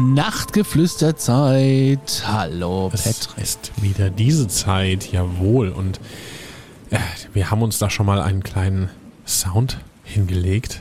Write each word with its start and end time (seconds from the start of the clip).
Nachtgeflüsterzeit. 0.00 2.24
Hallo, 2.26 2.90
Es 2.92 3.04
Patrick. 3.04 3.42
ist 3.42 3.70
wieder 3.82 4.10
diese 4.10 4.48
Zeit, 4.48 5.12
jawohl. 5.12 5.68
Und 5.68 6.00
äh, 6.90 6.98
wir 7.32 7.50
haben 7.50 7.62
uns 7.62 7.78
da 7.78 7.88
schon 7.90 8.06
mal 8.06 8.20
einen 8.20 8.42
kleinen 8.42 8.90
Sound 9.26 9.78
hingelegt. 10.02 10.80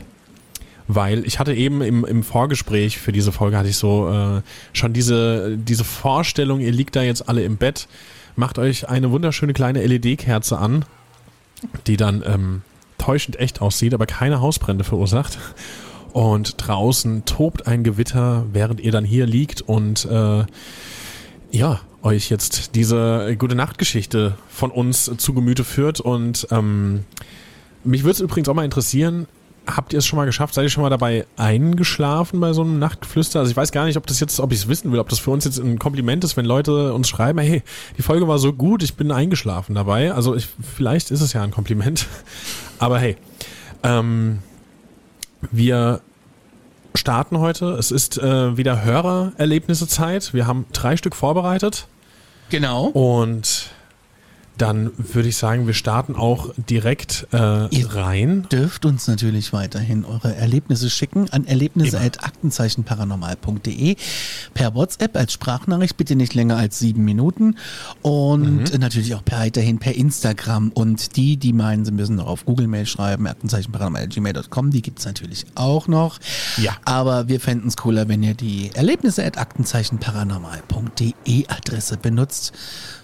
Weil 0.88 1.26
ich 1.26 1.38
hatte 1.38 1.54
eben 1.54 1.82
im, 1.82 2.06
im 2.06 2.24
Vorgespräch 2.24 2.98
für 2.98 3.12
diese 3.12 3.32
Folge 3.32 3.58
hatte 3.58 3.70
ich 3.70 3.78
so 3.78 4.10
äh, 4.10 4.42
schon 4.74 4.94
diese, 4.94 5.56
diese 5.58 5.84
Vorstellung, 5.84 6.62
ihr 6.62 6.72
liegt 6.72 6.96
da 6.96 7.04
jetzt 7.04 7.30
alle 7.30 7.44
im 7.44 7.58
Bett, 7.58 7.88
macht 8.36 8.58
euch 8.58 8.90
eine 8.90 9.12
wunderschöne 9.12 9.54
kleine 9.54 9.86
LED-Kerze 9.86 10.58
an, 10.58 10.86
die 11.86 11.98
dann 11.98 12.24
ähm, 12.26 12.62
täuschend 12.98 13.40
echt 13.40 13.62
aussieht, 13.62 13.94
aber 13.94 14.08
keine 14.08 14.42
Hausbrände 14.42 14.84
verursacht. 14.84 15.38
Und 16.14 16.56
draußen 16.58 17.26
tobt 17.26 17.68
ein 17.68 17.84
Gewitter, 17.84 18.46
während 18.52 18.80
ihr 18.80 18.92
dann 18.92 19.06
hier 19.06 19.26
liegt 19.26 19.62
und 19.62 20.06
äh, 20.06 20.46
ja, 21.52 21.80
euch 22.02 22.30
jetzt 22.30 22.76
diese 22.76 23.36
gute 23.38 23.56
Nachtgeschichte 23.56 24.36
von 24.50 24.72
uns 24.72 25.12
zu 25.18 25.34
Gemüte 25.34 25.64
führt. 25.64 26.00
Und 26.00 26.48
ähm, 26.52 27.06
mich 27.84 28.04
würde 28.04 28.14
es 28.14 28.20
übrigens 28.22 28.50
auch 28.50 28.54
mal 28.54 28.66
interessieren, 28.66 29.28
habt 29.68 29.94
ihr 29.94 30.00
es 30.00 30.06
schon 30.06 30.18
mal 30.18 30.26
geschafft? 30.26 30.54
Seid 30.54 30.64
ihr 30.64 30.70
schon 30.70 30.84
mal 30.84 30.90
dabei 30.90 31.26
eingeschlafen 31.38 32.40
bei 32.40 32.54
so 32.54 32.62
einem 32.62 32.80
Nachtflüster? 32.80 33.40
Also 33.40 33.52
ich 33.52 33.58
weiß 33.58 33.72
gar 33.72 33.86
nicht, 33.86 33.98
ob 33.98 34.08
das 34.08 34.20
jetzt, 34.20 34.40
ob 34.40 34.52
ich 34.52 34.60
es 34.60 34.68
wissen 34.68 34.92
will, 34.92 35.00
ob 35.00 35.10
das 35.10 35.20
für 35.20 35.32
uns 35.32 35.46
jetzt 35.46 35.60
ein 35.60 35.80
Kompliment 35.80 36.24
ist, 36.24 36.38
wenn 36.38 36.46
Leute 36.46 36.94
uns 36.94 37.10
schreiben, 37.10 37.40
hey, 37.40 37.64
die 37.98 38.02
Folge 38.02 38.28
war 38.28 38.40
so 38.40 38.54
gut, 38.54 38.84
ich 38.84 38.96
bin 38.96 39.12
eingeschlafen 39.12 39.76
dabei. 39.76 40.14
Also 40.14 40.36
ich, 40.36 40.48
vielleicht 40.76 41.12
ist 41.12 41.22
es 41.22 41.34
ja 41.34 41.44
ein 41.44 41.52
Kompliment. 41.52 42.08
Aber 42.80 43.00
hey, 43.00 43.18
ähm, 43.84 44.40
wir 45.52 46.02
starten 46.96 47.40
heute. 47.40 47.72
Es 47.74 47.92
ist 47.92 48.18
äh, 48.18 48.58
wieder 48.58 48.84
Hörererlebnisse-Zeit. 48.84 50.34
Wir 50.34 50.48
haben 50.48 50.66
drei 50.74 50.98
Stück 50.98 51.16
vorbereitet. 51.16 51.88
Genau. 52.50 52.86
Und 52.88 53.70
dann 54.60 54.92
würde 54.98 55.28
ich 55.30 55.38
sagen, 55.38 55.66
wir 55.68 55.74
starten 55.74 56.16
auch 56.16 56.54
direkt 56.70 57.28
äh, 57.34 57.68
Ihr- 57.76 57.94
rein. 57.96 58.46
dürft 58.52 58.86
uns 58.86 59.08
natürlich 59.08 59.52
weiterhin 59.54 60.04
eure 60.06 60.36
Erlebnisse 60.36 60.90
schicken 60.90 61.30
an 61.32 61.46
erlebnisse.aktenzeichenparanormal.de 61.46 63.96
per 64.54 64.76
WhatsApp 64.76 65.16
als 65.18 65.34
Sprachnachricht, 65.34 65.98
bitte 65.98 66.16
nicht 66.16 66.34
länger 66.36 66.58
als 66.58 66.80
sieben 66.80 67.04
Minuten 67.06 67.56
und 68.02 68.78
natürlich 68.80 69.16
auch 69.16 69.24
per, 69.26 69.40
weiterhin 69.40 69.80
per 69.80 69.96
Instagram 69.96 70.70
und 70.74 71.16
die, 71.16 71.38
die 71.38 71.54
meinen, 71.54 71.86
sie 71.86 71.92
müssen 71.92 72.16
noch 72.18 72.28
auf 72.28 72.44
Google 72.46 72.68
Mail 72.68 72.86
schreiben, 72.86 73.26
aktenzeichenparanormal.gmail.com, 73.28 74.72
die 74.72 74.82
gibt's 74.82 75.06
natürlich 75.06 75.46
auch 75.56 75.88
noch. 75.88 76.20
Ja. 76.58 76.74
Aber 76.86 77.28
wir 77.30 77.40
fänden 77.40 77.70
es 77.70 77.78
cooler, 77.78 78.08
wenn 78.10 78.22
ihr 78.22 78.34
die 78.34 78.72
erlebnisse.aktenzeichenparanormal.de 78.74 81.48
Adresse 81.48 81.96
benutzt, 81.98 82.52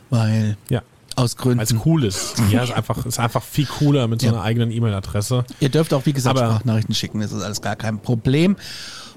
weil 0.09 0.57
Ja. 0.69 0.81
Aus 1.15 1.37
Gründen. 1.37 1.59
Als 1.59 1.73
cool 1.85 2.03
ist. 2.03 2.35
Ja, 2.51 2.63
ist 2.63 2.71
einfach, 2.73 3.05
ist 3.05 3.19
einfach 3.19 3.41
viel 3.43 3.65
cooler 3.65 4.07
mit 4.07 4.21
so 4.21 4.27
Ja. 4.27 4.33
einer 4.33 4.41
eigenen 4.43 4.71
E-Mail-Adresse. 4.71 5.45
Ihr 5.59 5.69
dürft 5.69 5.93
auch, 5.93 6.05
wie 6.05 6.13
gesagt, 6.13 6.37
Aber- 6.37 6.47
Sprachnachrichten 6.51 6.93
schicken, 6.95 7.21
das 7.21 7.31
ist 7.31 7.41
alles 7.41 7.61
gar 7.61 7.75
kein 7.75 7.99
Problem. 7.99 8.55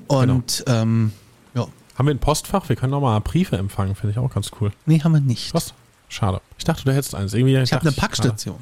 Und 0.06 0.64
ähm, 0.66 1.12
ja, 1.54 1.66
Haben 1.96 2.06
wir 2.06 2.14
ein 2.14 2.18
Postfach? 2.18 2.68
Wir 2.68 2.76
können 2.76 2.94
auch 2.94 3.00
mal 3.00 3.18
Briefe 3.20 3.56
empfangen, 3.56 3.94
finde 3.94 4.12
ich 4.12 4.18
auch 4.18 4.32
ganz 4.32 4.50
cool. 4.60 4.70
nee, 4.86 5.00
haben 5.00 5.12
wir 5.12 5.20
nicht. 5.20 5.52
Was? 5.54 5.74
Schade. 6.08 6.40
Ich 6.56 6.64
dachte, 6.64 6.84
du 6.84 6.92
hättest 6.94 7.14
eins. 7.14 7.34
Irgendwie, 7.34 7.56
Ich 7.56 7.72
habe 7.72 7.82
eine 7.82 7.92
Packstation. 7.92 8.56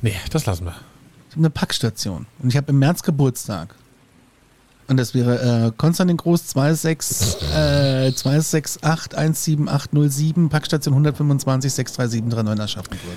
Nee, 0.00 0.14
das 0.30 0.46
lassen 0.46 0.64
wir. 0.66 0.74
Ich 1.30 1.32
habe 1.36 1.40
eine 1.40 1.50
Packstation. 1.50 2.26
Und 2.40 2.48
ich 2.48 2.56
habe 2.56 2.70
im 2.70 2.78
März 2.78 3.02
Geburtstag. 3.02 3.74
Und 4.86 4.98
das 4.98 5.14
wäre 5.14 5.68
äh, 5.68 5.72
Konstantin 5.76 6.16
Groß 6.16 6.50
26, 6.50 7.42
äh, 7.50 8.12
268 8.12 8.82
17807, 8.82 10.48
Packstation 10.48 10.94
125 10.94 11.72
637 11.72 12.30
39 12.30 12.64
Aschaffenburg. 12.64 13.16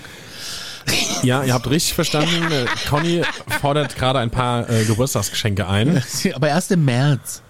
Ja, 1.23 1.43
ihr 1.43 1.53
habt 1.53 1.69
richtig 1.69 1.93
verstanden. 1.93 2.51
Äh, 2.51 2.65
Conny 2.89 3.21
fordert 3.59 3.95
gerade 3.97 4.19
ein 4.19 4.29
paar 4.29 4.69
äh, 4.69 4.85
Geburtstagsgeschenke 4.85 5.67
ein. 5.67 6.01
Aber 6.33 6.47
erst 6.47 6.71
im 6.71 6.85
März. 6.85 7.41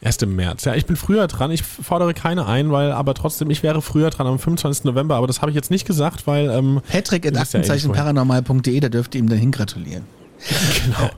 Erst 0.00 0.22
im 0.22 0.36
März. 0.36 0.64
Ja, 0.64 0.74
ich 0.74 0.86
bin 0.86 0.96
früher 0.96 1.26
dran. 1.26 1.50
Ich 1.50 1.62
fordere 1.62 2.14
keine 2.14 2.46
ein, 2.46 2.70
weil 2.70 2.92
aber 2.92 3.14
trotzdem, 3.14 3.50
ich 3.50 3.64
wäre 3.64 3.82
früher 3.82 4.10
dran 4.10 4.28
am 4.28 4.38
25. 4.38 4.84
November. 4.84 5.16
Aber 5.16 5.26
das 5.26 5.40
habe 5.40 5.50
ich 5.50 5.56
jetzt 5.56 5.72
nicht 5.72 5.86
gesagt, 5.86 6.26
weil 6.26 6.50
ähm, 6.50 6.80
Patrick 6.88 7.26
at 7.26 7.32
Ihr 7.32 7.40
wisst 7.40 7.54
ja 7.54 7.58
eh 7.58 7.62
aktenzeichenparanormal.de, 7.62 8.78
da 8.78 8.88
dürft 8.90 9.16
ihr 9.16 9.20
ihm 9.20 9.28
dann 9.28 9.38
hingratulieren. 9.38 10.04
Genau. 10.84 11.10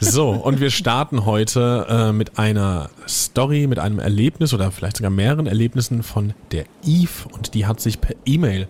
So, 0.00 0.30
und 0.30 0.60
wir 0.60 0.70
starten 0.70 1.26
heute 1.26 1.86
äh, 1.88 2.12
mit 2.12 2.38
einer 2.38 2.90
Story, 3.08 3.66
mit 3.66 3.78
einem 3.78 3.98
Erlebnis 3.98 4.54
oder 4.54 4.70
vielleicht 4.70 4.98
sogar 4.98 5.10
mehreren 5.10 5.46
Erlebnissen 5.46 6.02
von 6.02 6.34
der 6.52 6.64
Eve 6.84 7.28
und 7.32 7.54
die 7.54 7.66
hat 7.66 7.80
sich 7.80 8.00
per 8.00 8.14
E-Mail 8.24 8.68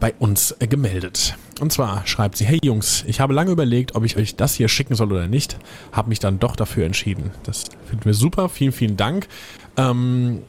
bei 0.00 0.14
uns 0.18 0.54
äh, 0.58 0.66
gemeldet. 0.66 1.36
Und 1.60 1.72
zwar 1.72 2.06
schreibt 2.06 2.36
sie, 2.36 2.44
hey 2.44 2.58
Jungs, 2.62 3.04
ich 3.06 3.20
habe 3.20 3.32
lange 3.32 3.50
überlegt, 3.50 3.94
ob 3.94 4.04
ich 4.04 4.16
euch 4.16 4.36
das 4.36 4.54
hier 4.54 4.68
schicken 4.68 4.94
soll 4.94 5.12
oder 5.12 5.28
nicht, 5.28 5.56
habe 5.92 6.08
mich 6.08 6.18
dann 6.18 6.38
doch 6.38 6.56
dafür 6.56 6.84
entschieden. 6.84 7.30
Das 7.44 7.64
finden 7.88 8.04
wir 8.04 8.14
super, 8.14 8.48
vielen, 8.48 8.72
vielen 8.72 8.96
Dank. 8.96 9.28
Ähm, 9.76 10.42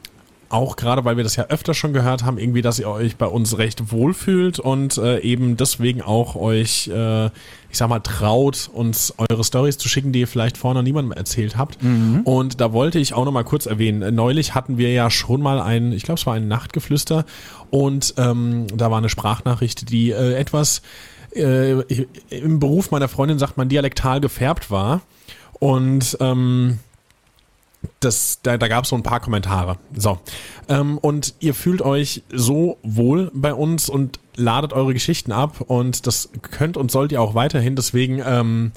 auch 0.55 0.77
gerade, 0.77 1.03
weil 1.03 1.17
wir 1.17 1.23
das 1.23 1.35
ja 1.35 1.45
öfter 1.47 1.73
schon 1.73 1.91
gehört 1.91 2.23
haben, 2.23 2.37
irgendwie, 2.37 2.61
dass 2.61 2.79
ihr 2.79 2.87
euch 2.87 3.17
bei 3.17 3.25
uns 3.27 3.57
recht 3.57 3.91
wohlfühlt 3.91 4.57
und 4.57 4.97
äh, 4.97 5.19
eben 5.19 5.57
deswegen 5.57 6.01
auch 6.01 6.35
euch, 6.35 6.87
äh, 6.87 7.25
ich 7.25 7.77
sag 7.77 7.89
mal, 7.89 7.99
traut, 7.99 8.69
uns 8.71 9.13
eure 9.17 9.43
Stories 9.43 9.77
zu 9.77 9.89
schicken, 9.89 10.13
die 10.13 10.21
ihr 10.21 10.27
vielleicht 10.27 10.57
vorher 10.57 10.75
noch 10.75 10.85
niemandem 10.85 11.11
erzählt 11.11 11.57
habt. 11.57 11.77
Und 12.23 12.61
da 12.61 12.71
wollte 12.71 12.99
ich 12.99 13.13
auch 13.13 13.25
noch 13.25 13.33
mal 13.33 13.43
kurz 13.43 13.65
erwähnen, 13.65 14.15
neulich 14.15 14.55
hatten 14.55 14.77
wir 14.77 14.93
ja 14.93 15.09
schon 15.11 15.41
mal 15.41 15.59
ein, 15.59 15.91
ich 15.91 16.03
glaube, 16.03 16.19
es 16.19 16.25
war 16.25 16.35
ein 16.35 16.47
Nachtgeflüster 16.47 17.25
und 17.69 18.13
ähm, 18.17 18.67
da 18.73 18.89
war 18.89 18.99
eine 18.99 19.09
Sprachnachricht, 19.09 19.91
die 19.91 20.11
äh, 20.11 20.35
etwas 20.35 20.81
äh, 21.35 21.81
im 22.29 22.59
Beruf 22.59 22.91
meiner 22.91 23.09
Freundin, 23.09 23.39
sagt 23.39 23.57
man, 23.57 23.67
dialektal 23.67 24.21
gefärbt 24.21 24.71
war. 24.71 25.01
Und 25.59 26.17
ähm, 26.19 26.79
das, 27.99 28.39
da, 28.43 28.57
da 28.57 28.67
gab 28.67 28.83
es 28.83 28.89
so 28.89 28.95
ein 28.95 29.03
paar 29.03 29.19
Kommentare. 29.19 29.77
So. 29.95 30.19
Ähm, 30.67 30.97
und 30.97 31.35
ihr 31.39 31.53
fühlt 31.53 31.81
euch 31.81 32.23
so 32.31 32.77
wohl 32.83 33.31
bei 33.33 33.53
uns 33.53 33.89
und 33.89 34.19
ladet 34.35 34.73
eure 34.73 34.93
Geschichten 34.93 35.31
ab 35.31 35.61
und 35.61 36.07
das 36.07 36.29
könnt 36.41 36.77
und 36.77 36.91
sollt 36.91 37.11
ihr 37.11 37.21
auch 37.21 37.35
weiterhin. 37.35 37.75
Deswegen, 37.75 38.21
ähm, 38.25 38.71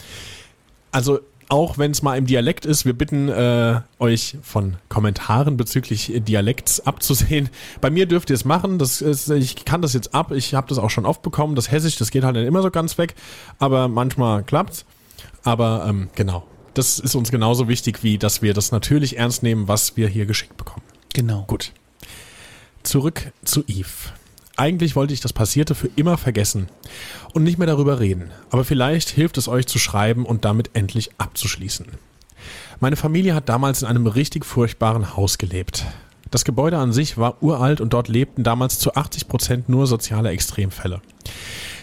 also 0.92 1.20
auch 1.48 1.78
wenn 1.78 1.92
es 1.92 2.02
mal 2.02 2.16
im 2.16 2.26
Dialekt 2.26 2.66
ist, 2.66 2.84
wir 2.84 2.92
bitten 2.92 3.28
äh, 3.28 3.80
euch 3.98 4.36
von 4.42 4.76
Kommentaren 4.88 5.56
bezüglich 5.56 6.12
Dialekts 6.14 6.80
abzusehen. 6.86 7.48
Bei 7.80 7.90
mir 7.90 8.06
dürft 8.06 8.30
ihr 8.30 8.34
es 8.34 8.44
machen. 8.44 8.78
Das 8.78 9.00
ist, 9.00 9.30
ich 9.30 9.64
kann 9.64 9.80
das 9.80 9.94
jetzt 9.94 10.14
ab. 10.14 10.32
Ich 10.32 10.54
habe 10.54 10.68
das 10.68 10.78
auch 10.78 10.90
schon 10.90 11.06
oft 11.06 11.22
bekommen. 11.22 11.54
Das 11.54 11.70
Hessisch, 11.70 11.96
das 11.96 12.10
geht 12.10 12.24
halt 12.24 12.36
nicht 12.36 12.46
immer 12.46 12.62
so 12.62 12.70
ganz 12.70 12.98
weg, 12.98 13.14
aber 13.58 13.88
manchmal 13.88 14.42
klappt's. 14.42 14.84
Aber 15.42 15.86
ähm, 15.88 16.10
genau, 16.14 16.44
das 16.78 17.00
ist 17.00 17.16
uns 17.16 17.30
genauso 17.30 17.68
wichtig, 17.68 18.02
wie 18.02 18.18
dass 18.18 18.40
wir 18.40 18.54
das 18.54 18.70
natürlich 18.70 19.18
ernst 19.18 19.42
nehmen, 19.42 19.66
was 19.68 19.96
wir 19.96 20.08
hier 20.08 20.26
geschickt 20.26 20.56
bekommen. 20.56 20.84
Genau. 21.12 21.44
Gut. 21.48 21.72
Zurück 22.84 23.32
zu 23.44 23.64
Eve. 23.66 24.12
Eigentlich 24.56 24.96
wollte 24.96 25.12
ich 25.12 25.20
das 25.20 25.32
Passierte 25.32 25.74
für 25.74 25.90
immer 25.96 26.16
vergessen 26.16 26.68
und 27.32 27.42
nicht 27.42 27.58
mehr 27.58 27.66
darüber 27.66 28.00
reden, 28.00 28.30
aber 28.50 28.64
vielleicht 28.64 29.08
hilft 29.08 29.38
es 29.38 29.48
euch 29.48 29.66
zu 29.66 29.78
schreiben 29.78 30.24
und 30.24 30.44
damit 30.44 30.70
endlich 30.72 31.10
abzuschließen. 31.18 31.86
Meine 32.80 32.96
Familie 32.96 33.34
hat 33.34 33.48
damals 33.48 33.82
in 33.82 33.88
einem 33.88 34.06
richtig 34.06 34.44
furchtbaren 34.44 35.16
Haus 35.16 35.38
gelebt. 35.38 35.84
Das 36.30 36.44
Gebäude 36.44 36.78
an 36.78 36.92
sich 36.92 37.16
war 37.16 37.42
uralt 37.42 37.80
und 37.80 37.92
dort 37.92 38.08
lebten 38.08 38.42
damals 38.42 38.78
zu 38.78 38.94
80 38.94 39.28
Prozent 39.28 39.68
nur 39.68 39.86
soziale 39.86 40.30
Extremfälle. 40.30 41.00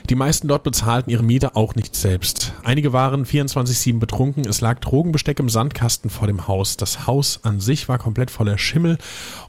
Die 0.10 0.16
meisten 0.16 0.48
dort 0.48 0.64
bezahlten 0.64 1.10
ihre 1.10 1.24
Miete 1.24 1.56
auch 1.56 1.74
nicht 1.74 1.96
selbst. 1.96 2.54
Einige 2.64 2.94
waren 2.94 3.26
24-7 3.26 3.98
betrunken, 3.98 4.48
es 4.48 4.62
lag 4.62 4.80
Drogenbesteck 4.80 5.40
im 5.40 5.50
Sandkasten 5.50 6.12
vor 6.12 6.28
dem 6.28 6.48
Haus. 6.48 6.78
Das 6.78 7.08
Haus 7.08 7.40
an 7.44 7.60
sich 7.60 7.90
war 7.90 7.98
komplett 7.98 8.30
voller 8.30 8.60
Schimmel 8.60 9.00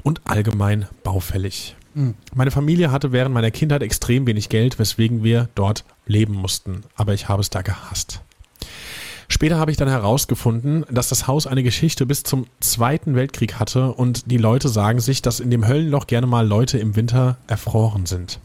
und 0.02 0.22
allgemein 0.24 0.86
baufällig. 1.02 1.76
Meine 2.34 2.50
Familie 2.50 2.90
hatte 2.90 3.12
während 3.12 3.34
meiner 3.34 3.50
Kindheit 3.50 3.82
extrem 3.82 4.26
wenig 4.26 4.48
Geld, 4.48 4.78
weswegen 4.78 5.22
wir 5.22 5.48
dort 5.54 5.84
leben 6.06 6.34
mussten. 6.34 6.82
Aber 6.94 7.14
ich 7.14 7.28
habe 7.28 7.40
es 7.40 7.48
da 7.50 7.62
gehasst. 7.62 8.22
Später 9.28 9.58
habe 9.58 9.70
ich 9.70 9.76
dann 9.76 9.88
herausgefunden, 9.88 10.84
dass 10.90 11.08
das 11.08 11.26
Haus 11.26 11.46
eine 11.46 11.62
Geschichte 11.62 12.06
bis 12.06 12.22
zum 12.22 12.46
Zweiten 12.60 13.14
Weltkrieg 13.14 13.58
hatte 13.58 13.92
und 13.92 14.30
die 14.30 14.38
Leute 14.38 14.68
sagen 14.68 15.00
sich, 15.00 15.22
dass 15.22 15.40
in 15.40 15.50
dem 15.50 15.66
Höllenloch 15.66 16.06
gerne 16.06 16.26
mal 16.26 16.46
Leute 16.46 16.78
im 16.78 16.96
Winter 16.96 17.36
erfroren 17.46 18.06
sind. 18.06 18.40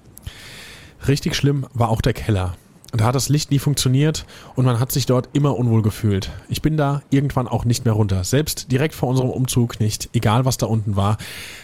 Richtig 1.07 1.36
schlimm 1.36 1.66
war 1.74 1.89
auch 1.89 2.01
der 2.01 2.13
Keller. 2.13 2.56
Da 2.94 3.06
hat 3.06 3.16
das 3.16 3.30
Licht 3.30 3.51
nie 3.51 3.60
funktioniert 3.60 4.25
und 4.56 4.66
man 4.66 4.80
hat 4.80 4.92
sich 4.92 5.06
dort 5.06 5.30
immer 5.31 5.57
unwohl 5.57 5.81
gefühlt. 5.81 6.30
Ich 6.50 6.62
bin 6.62 6.75
da 6.75 7.01
irgendwann 7.10 7.48
auch 7.48 7.63
nicht 7.63 7.86
mehr 7.86 7.94
runter. 7.94 8.24
Selbst 8.25 8.72
direkt 8.72 8.95
vor 8.95 9.07
unserem 9.07 9.30
Umzug 9.30 9.80
nicht, 9.80 10.10
egal 10.13 10.44
was 10.44 10.57
da 10.57 10.66
unten 10.66 10.98
war. 10.98 11.18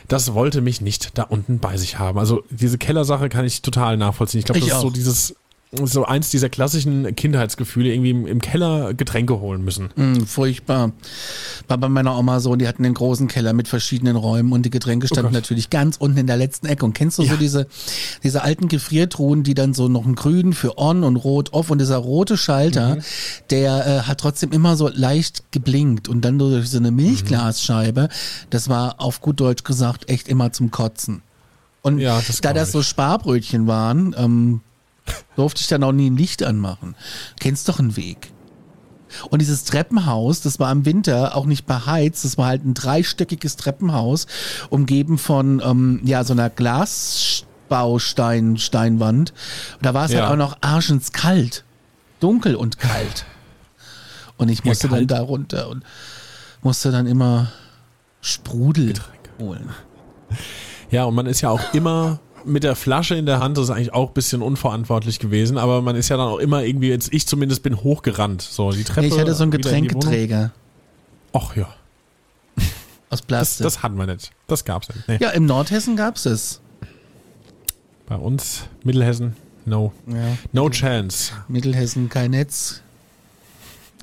Das 0.08 0.34
wollte 0.34 0.62
mich 0.62 0.80
nicht 0.80 1.18
da 1.18 1.24
unten 1.24 1.60
bei 1.60 1.75
sich 1.75 2.00
haben. 2.00 2.18
Also 2.18 2.44
diese 2.50 2.78
Kellersache 2.78 3.28
kann 3.28 3.44
ich 3.44 3.62
total 3.62 3.98
nachvollziehen. 3.98 4.40
Ich 4.40 4.46
glaube, 4.46 4.62
das 4.62 4.70
ist 4.70 4.81
so 4.81 4.90
dieses 4.90 5.36
so 5.84 6.06
eins 6.06 6.30
dieser 6.31 6.48
klassischen 6.48 7.14
Kindheitsgefühle, 7.16 7.90
irgendwie 7.92 8.12
im, 8.12 8.25
im 8.25 8.40
Keller 8.42 8.94
Getränke 8.94 9.42
holen 9.42 9.66
müssen. 9.66 9.90
Mm, 9.98 10.22
furchtbar. 10.22 10.94
War 11.68 11.78
bei 11.78 11.90
meiner 11.90 12.18
Oma 12.18 12.40
so, 12.40 12.56
die 12.56 12.68
hatten 12.69 12.86
einen 12.86 12.94
großen 12.94 13.28
Keller 13.28 13.52
mit 13.52 13.68
verschiedenen 13.68 14.16
Räumen 14.16 14.54
und 14.54 14.64
die 14.66 14.69
Getränke 14.69 15.08
standen 15.08 15.34
Gott. 15.34 15.34
natürlich 15.34 15.69
ganz 15.69 15.98
unten 15.98 16.19
in 16.19 16.28
der 16.28 16.38
letzten 16.38 16.68
Ecke. 16.68 16.86
Und 16.86 16.94
kennst 16.94 17.19
du 17.19 17.24
so 17.24 17.31
Ja. 17.31 17.36
diese, 17.36 17.68
diese 18.24 18.44
alten 18.44 18.69
Gefriertruhen, 18.69 19.44
die 19.44 19.56
dann 19.56 19.74
so 19.74 19.90
noch 19.90 20.06
ein 20.06 20.16
Grün 20.16 20.54
für 20.54 20.78
On 20.78 21.04
und 21.04 21.18
Rot 21.18 21.52
off 21.52 21.70
und 21.70 21.80
dieser 21.80 21.98
rote 21.98 22.38
Schalter, 22.38 22.98
der 23.50 23.86
äh, 23.86 24.00
hat 24.08 24.20
trotzdem 24.22 24.54
immer 24.54 24.78
so 24.78 24.88
leicht 24.88 25.44
geblinkt 25.52 26.08
und 26.08 26.22
dann 26.24 26.40
durch 26.40 26.70
so 26.70 26.78
eine 26.78 26.92
Milchglasscheibe, 26.92 28.08
das 28.50 28.70
war 28.70 29.02
auf 29.02 29.20
gut 29.20 29.40
Deutsch 29.42 29.63
gesagt 29.63 30.10
echt 30.10 30.30
immer 30.30 30.54
zum 30.54 30.72
Kotzen. 30.72 31.22
Und 31.81 32.00
Ja, 32.00 32.22
das 32.25 32.40
da 32.42 32.54
das 32.54 32.70
ich. 32.70 32.74
so 32.74 32.81
Sparbrötchen 32.84 33.68
waren, 33.68 34.16
ähm, 34.18 34.62
durfte 35.36 35.62
ich 35.62 35.68
dann 35.68 35.83
auch 35.83 35.92
nie 35.92 36.09
ein 36.09 36.18
Licht 36.18 36.44
anmachen. 36.44 36.95
Kennst 37.39 37.68
doch 37.69 37.80
einen 37.80 37.95
Weg. 37.98 38.31
Und 39.30 39.39
dieses 39.42 39.63
Treppenhaus, 39.63 40.42
das 40.42 40.59
war 40.59 40.69
im 40.71 40.86
Winter 40.86 41.36
auch 41.36 41.45
nicht 41.45 41.65
beheizt, 41.65 42.25
das 42.25 42.38
war 42.38 42.48
halt 42.48 42.65
ein 42.65 42.74
dreistöckiges 42.74 43.56
Treppenhaus, 43.56 44.27
umgeben 44.69 45.18
von 45.18 45.62
ähm, 45.63 46.01
ja 46.04 46.24
so 46.25 46.33
einer 46.33 46.50
Glasbaustein 46.50 48.57
Steinwand. 48.57 49.31
Und 49.75 49.86
da 49.86 49.94
war 49.94 50.06
es 50.06 50.12
Ja. 50.12 50.21
halt 50.24 50.31
auch 50.31 50.36
noch 50.38 50.57
arschenskalt, 50.62 51.63
dunkel 52.19 52.56
und 52.56 52.80
kalt. 52.80 53.25
Und 54.38 54.50
ich 54.50 54.60
Ja, 54.60 54.65
musste 54.65 54.88
dann 54.89 55.00
kalt. 55.00 55.12
da 55.12 55.21
runter 55.21 55.69
und 55.69 55.83
musste 56.62 56.92
dann 56.92 57.07
immer 57.07 57.51
Sprudel 58.21 58.88
Getränke. 58.88 59.30
holen. 59.39 59.69
Ja, 60.92 61.06
und 61.06 61.15
man 61.15 61.25
ist 61.27 61.39
ja 61.42 61.50
auch 61.50 61.74
immer 61.74 62.19
mit 62.48 62.64
der 62.64 62.76
Flasche 62.76 63.16
in 63.16 63.26
der 63.26 63.40
Hand, 63.40 63.58
das 63.58 63.66
ist 63.66 63.70
eigentlich 63.70 63.94
auch 63.94 64.10
ein 64.10 64.14
bisschen 64.14 64.42
unverantwortlich 64.42 65.20
gewesen, 65.20 65.58
aber 65.58 65.82
man 65.82 65.96
ist 65.96 66.10
ja 66.10 66.18
dann 66.18 66.28
auch 66.28 66.40
immer 66.40 66.64
irgendwie, 66.64 66.90
jetzt 66.90 67.14
ich 67.14 67.28
zumindest 67.28 67.64
bin 67.64 67.84
hochgerannt. 67.84 68.42
So, 68.42 68.72
die 68.72 68.84
Treppe. 68.84 69.08
ich 69.08 69.18
hatte 69.18 69.34
so 69.34 69.44
einen. 69.44 69.52
Getränketräger 69.52 70.52
Ach 71.34 71.56
ja, 71.56 71.66
aus 72.58 72.64
das, 73.10 73.22
Plastik. 73.22 73.64
das 73.64 73.84
hatten 73.84 73.98
wir 73.98 74.08
nicht. 74.08 74.32
Das 74.48 74.66
gab's 74.66 74.90
nicht. 74.90 75.08
Nee. 75.08 75.18
ja, 75.20 75.30
im 75.30 75.46
Nordhessen 75.46 75.96
gab's 75.96 76.26
es. 76.26 76.62
Bei 78.08 78.16
uns, 78.16 78.64
Mittelhessen, 78.84 79.36
no. 79.66 79.92
Ja. 80.08 80.38
No 80.54 80.70
chance. 80.70 81.34
Mittelhessen 81.48 82.10
kein 82.10 82.32
Netz. 82.32 82.82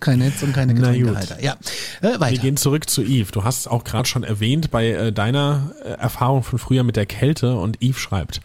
Kein 0.04 0.18
Netz 0.18 0.42
und 0.42 0.52
keine. 0.52 0.74
Getränkehalter. 0.74 1.42
Ja, 1.42 1.54
äh, 2.02 2.12
Wir 2.12 2.20
weiter. 2.20 2.42
gehen 2.42 2.58
zurück 2.58 2.90
zu 2.90 3.02
Eve. 3.02 3.32
Du 3.32 3.42
hast 3.42 3.60
es 3.60 3.66
auch 3.66 3.84
gerade 3.84 4.06
schon 4.06 4.22
erwähnt 4.22 4.70
bei 4.70 4.90
äh, 4.90 5.12
deiner 5.12 5.72
äh, 5.82 5.92
Erfahrung 5.92 6.42
von 6.42 6.58
früher 6.58 6.84
mit 6.84 6.96
der 6.96 7.06
Kälte 7.06 7.56
und 7.56 7.82
Eve 7.82 7.98
schreibt, 7.98 8.42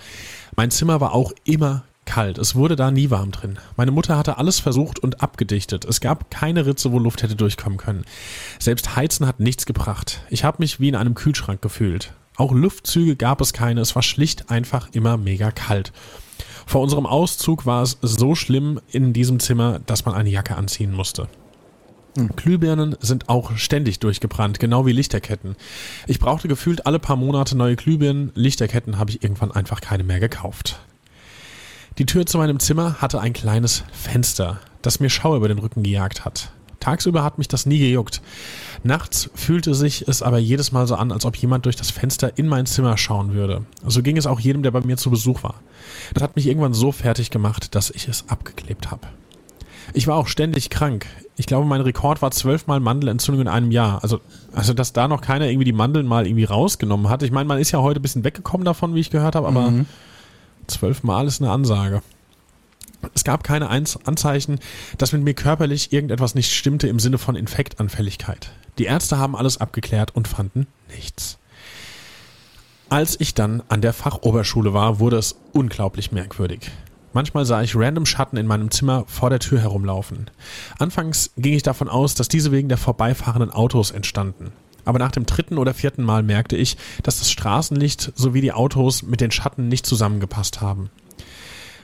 mein 0.55 0.71
Zimmer 0.71 1.01
war 1.01 1.13
auch 1.13 1.33
immer 1.43 1.83
kalt. 2.05 2.37
Es 2.37 2.55
wurde 2.55 2.77
da 2.77 2.91
nie 2.91 3.09
warm 3.09 3.31
drin. 3.31 3.59
Meine 3.75 3.91
Mutter 3.91 4.17
hatte 4.17 4.37
alles 4.37 4.59
versucht 4.59 4.99
und 4.99 5.21
abgedichtet. 5.21 5.83
Es 5.83 5.99
gab 5.99 6.31
keine 6.31 6.65
Ritze, 6.65 6.93
wo 6.93 6.99
Luft 6.99 7.23
hätte 7.23 7.35
durchkommen 7.35 7.77
können. 7.77 8.05
Selbst 8.57 8.95
Heizen 8.95 9.27
hat 9.27 9.41
nichts 9.41 9.65
gebracht. 9.65 10.21
Ich 10.29 10.45
habe 10.45 10.57
mich 10.59 10.79
wie 10.79 10.87
in 10.87 10.95
einem 10.95 11.13
Kühlschrank 11.13 11.61
gefühlt. 11.61 12.13
Auch 12.37 12.53
Luftzüge 12.53 13.17
gab 13.17 13.41
es 13.41 13.51
keine. 13.51 13.81
Es 13.81 13.95
war 13.95 14.01
schlicht 14.01 14.49
einfach 14.49 14.87
immer 14.93 15.17
mega 15.17 15.51
kalt. 15.51 15.91
Vor 16.65 16.81
unserem 16.81 17.05
Auszug 17.05 17.65
war 17.65 17.83
es 17.83 17.97
so 18.01 18.33
schlimm 18.33 18.79
in 18.91 19.11
diesem 19.11 19.39
Zimmer, 19.39 19.79
dass 19.85 20.05
man 20.05 20.15
eine 20.15 20.29
Jacke 20.29 20.55
anziehen 20.55 20.93
musste. 20.93 21.27
Glühbirnen 22.27 22.95
sind 22.99 23.29
auch 23.29 23.55
ständig 23.57 23.99
durchgebrannt, 23.99 24.59
genau 24.59 24.85
wie 24.85 24.91
Lichterketten. 24.91 25.55
Ich 26.07 26.19
brauchte 26.19 26.47
gefühlt 26.47 26.85
alle 26.85 26.99
paar 26.99 27.15
Monate 27.15 27.57
neue 27.57 27.75
Glühbirnen. 27.75 28.31
Lichterketten 28.35 28.99
habe 28.99 29.11
ich 29.11 29.23
irgendwann 29.23 29.51
einfach 29.51 29.81
keine 29.81 30.03
mehr 30.03 30.19
gekauft. 30.19 30.79
Die 31.97 32.05
Tür 32.05 32.25
zu 32.25 32.37
meinem 32.37 32.59
Zimmer 32.59 33.01
hatte 33.01 33.19
ein 33.19 33.33
kleines 33.33 33.83
Fenster, 33.91 34.59
das 34.81 34.99
mir 34.99 35.09
Schau 35.09 35.35
über 35.35 35.47
den 35.47 35.59
Rücken 35.59 35.83
gejagt 35.83 36.25
hat. 36.25 36.51
Tagsüber 36.79 37.23
hat 37.23 37.37
mich 37.37 37.47
das 37.47 37.65
nie 37.65 37.79
gejuckt. 37.79 38.21
Nachts 38.83 39.29
fühlte 39.35 39.75
sich 39.75 40.07
es 40.07 40.21
aber 40.21 40.37
jedes 40.37 40.71
Mal 40.71 40.87
so 40.87 40.95
an, 40.95 41.11
als 41.11 41.25
ob 41.25 41.35
jemand 41.35 41.65
durch 41.65 41.75
das 41.75 41.91
Fenster 41.91 42.37
in 42.37 42.47
mein 42.47 42.65
Zimmer 42.65 42.97
schauen 42.97 43.33
würde. 43.33 43.65
So 43.85 44.01
ging 44.01 44.15
es 44.17 44.25
auch 44.25 44.39
jedem, 44.39 44.63
der 44.63 44.71
bei 44.71 44.81
mir 44.81 44.95
zu 44.95 45.09
Besuch 45.09 45.43
war. 45.43 45.55
Das 46.13 46.23
hat 46.23 46.35
mich 46.35 46.47
irgendwann 46.47 46.73
so 46.73 46.91
fertig 46.91 47.31
gemacht, 47.31 47.75
dass 47.75 47.89
ich 47.89 48.07
es 48.07 48.25
abgeklebt 48.29 48.91
habe. 48.91 49.07
Ich 49.93 50.07
war 50.07 50.15
auch 50.15 50.27
ständig 50.27 50.69
krank. 50.69 51.07
Ich 51.39 51.45
glaube, 51.45 51.65
mein 51.65 51.79
Rekord 51.79 52.21
war 52.21 52.31
zwölfmal 52.31 52.81
Mandelentzündung 52.81 53.43
in 53.43 53.47
einem 53.47 53.71
Jahr. 53.71 54.03
Also, 54.03 54.19
also, 54.51 54.73
dass 54.73 54.91
da 54.91 55.07
noch 55.07 55.21
keiner 55.21 55.47
irgendwie 55.47 55.63
die 55.63 55.71
Mandeln 55.71 56.05
mal 56.05 56.27
irgendwie 56.27 56.43
rausgenommen 56.43 57.07
hat. 57.07 57.23
Ich 57.23 57.31
meine, 57.31 57.47
man 57.47 57.59
ist 57.59 57.71
ja 57.71 57.79
heute 57.79 58.01
ein 58.01 58.01
bisschen 58.01 58.25
weggekommen 58.25 58.65
davon, 58.65 58.93
wie 58.93 58.99
ich 58.99 59.09
gehört 59.09 59.35
habe, 59.35 59.47
aber 59.47 59.71
zwölfmal 60.67 61.27
ist 61.27 61.41
eine 61.41 61.49
Ansage. 61.49 62.01
Es 63.13 63.23
gab 63.23 63.45
keine 63.45 63.69
Anzeichen, 63.69 64.59
dass 64.97 65.13
mit 65.13 65.23
mir 65.23 65.33
körperlich 65.33 65.93
irgendetwas 65.93 66.35
nicht 66.35 66.53
stimmte 66.53 66.89
im 66.89 66.99
Sinne 66.99 67.17
von 67.17 67.37
Infektanfälligkeit. 67.37 68.51
Die 68.77 68.83
Ärzte 68.83 69.17
haben 69.17 69.37
alles 69.37 69.61
abgeklärt 69.61 70.13
und 70.13 70.27
fanden 70.27 70.67
nichts. 70.93 71.37
Als 72.89 73.17
ich 73.17 73.33
dann 73.33 73.63
an 73.69 73.79
der 73.79 73.93
Fachoberschule 73.93 74.73
war, 74.73 74.99
wurde 74.99 75.15
es 75.15 75.37
unglaublich 75.53 76.11
merkwürdig. 76.11 76.69
Manchmal 77.13 77.45
sah 77.45 77.61
ich 77.61 77.75
random 77.75 78.05
Schatten 78.05 78.37
in 78.37 78.45
meinem 78.45 78.69
Zimmer 78.69 79.03
vor 79.07 79.29
der 79.29 79.39
Tür 79.39 79.59
herumlaufen. 79.59 80.29
Anfangs 80.77 81.31
ging 81.37 81.53
ich 81.53 81.63
davon 81.63 81.89
aus, 81.89 82.13
dass 82.13 82.27
diese 82.27 82.51
wegen 82.51 82.69
der 82.69 82.77
vorbeifahrenden 82.77 83.51
Autos 83.51 83.91
entstanden. 83.91 84.51
Aber 84.85 84.99
nach 84.99 85.11
dem 85.11 85.25
dritten 85.25 85.57
oder 85.57 85.73
vierten 85.73 86.03
Mal 86.03 86.23
merkte 86.23 86.55
ich, 86.55 86.77
dass 87.03 87.19
das 87.19 87.31
Straßenlicht 87.31 88.13
sowie 88.15 88.41
die 88.41 88.53
Autos 88.53 89.03
mit 89.03 89.21
den 89.21 89.31
Schatten 89.31 89.67
nicht 89.67 89.85
zusammengepasst 89.85 90.61
haben. 90.61 90.89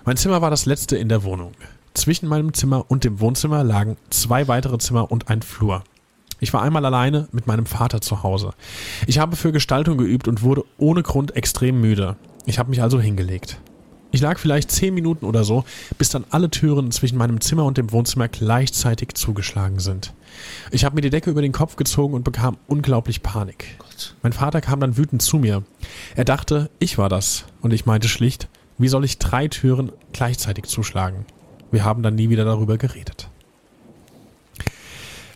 Mein 0.06 0.18
Zimmer 0.18 0.42
war 0.42 0.52
das 0.52 0.66
letzte 0.66 0.98
in 0.98 1.10
der 1.10 1.24
Wohnung. 1.24 1.54
Zwischen 1.94 2.28
meinem 2.28 2.54
Zimmer 2.54 2.86
und 2.90 3.04
dem 3.04 3.20
Wohnzimmer 3.20 3.64
lagen 3.64 3.98
zwei 4.10 4.48
weitere 4.48 4.78
Zimmer 4.78 5.12
und 5.12 5.30
ein 5.30 5.42
Flur. 5.42 5.84
Ich 6.40 6.54
war 6.54 6.62
einmal 6.62 6.86
alleine 6.86 7.28
mit 7.32 7.48
meinem 7.48 7.66
Vater 7.66 8.02
zu 8.02 8.22
Hause. 8.22 8.54
Ich 9.08 9.20
habe 9.20 9.36
für 9.36 9.52
Gestaltung 9.52 9.98
geübt 9.98 10.28
und 10.28 10.44
wurde 10.44 10.66
ohne 10.78 11.02
Grund 11.02 11.36
extrem 11.36 11.80
müde. 11.80 12.18
Ich 12.46 12.60
habe 12.60 12.70
mich 12.70 12.82
also 12.82 13.00
hingelegt. 13.00 13.58
Ich 14.16 14.22
lag 14.22 14.40
vielleicht 14.40 14.72
zehn 14.72 14.94
Minuten 14.94 15.26
oder 15.26 15.44
so, 15.44 15.66
bis 15.98 16.08
dann 16.08 16.24
alle 16.30 16.50
Türen 16.50 16.90
zwischen 16.92 17.18
meinem 17.18 17.42
Zimmer 17.42 17.66
und 17.66 17.78
dem 17.78 17.92
Wohnzimmer 17.92 18.30
gleichzeitig 18.30 19.14
zugeschlagen 19.14 19.80
sind. 19.80 20.14
Ich 20.72 20.86
habe 20.86 20.96
mir 20.96 21.02
die 21.02 21.10
Decke 21.10 21.30
über 21.32 21.42
den 21.42 21.52
Kopf 21.52 21.76
gezogen 21.76 22.14
und 22.14 22.24
bekam 22.24 22.56
unglaublich 22.68 23.24
Panik. 23.24 23.78
Mein 24.24 24.32
Vater 24.32 24.62
kam 24.62 24.80
dann 24.80 24.96
wütend 24.96 25.22
zu 25.22 25.38
mir. 25.38 25.64
Er 26.16 26.24
dachte, 26.24 26.70
ich 26.80 26.98
war 26.98 27.10
das. 27.10 27.44
Und 27.60 27.74
ich 27.74 27.86
meinte 27.86 28.08
schlicht, 28.08 28.48
wie 28.78 28.88
soll 28.88 29.04
ich 29.04 29.20
drei 29.20 29.50
Türen 29.50 29.92
gleichzeitig 30.14 30.64
zuschlagen? 30.64 31.26
Wir 31.70 31.84
haben 31.84 32.02
dann 32.02 32.16
nie 32.16 32.30
wieder 32.30 32.46
darüber 32.46 32.78
geredet. 32.78 33.28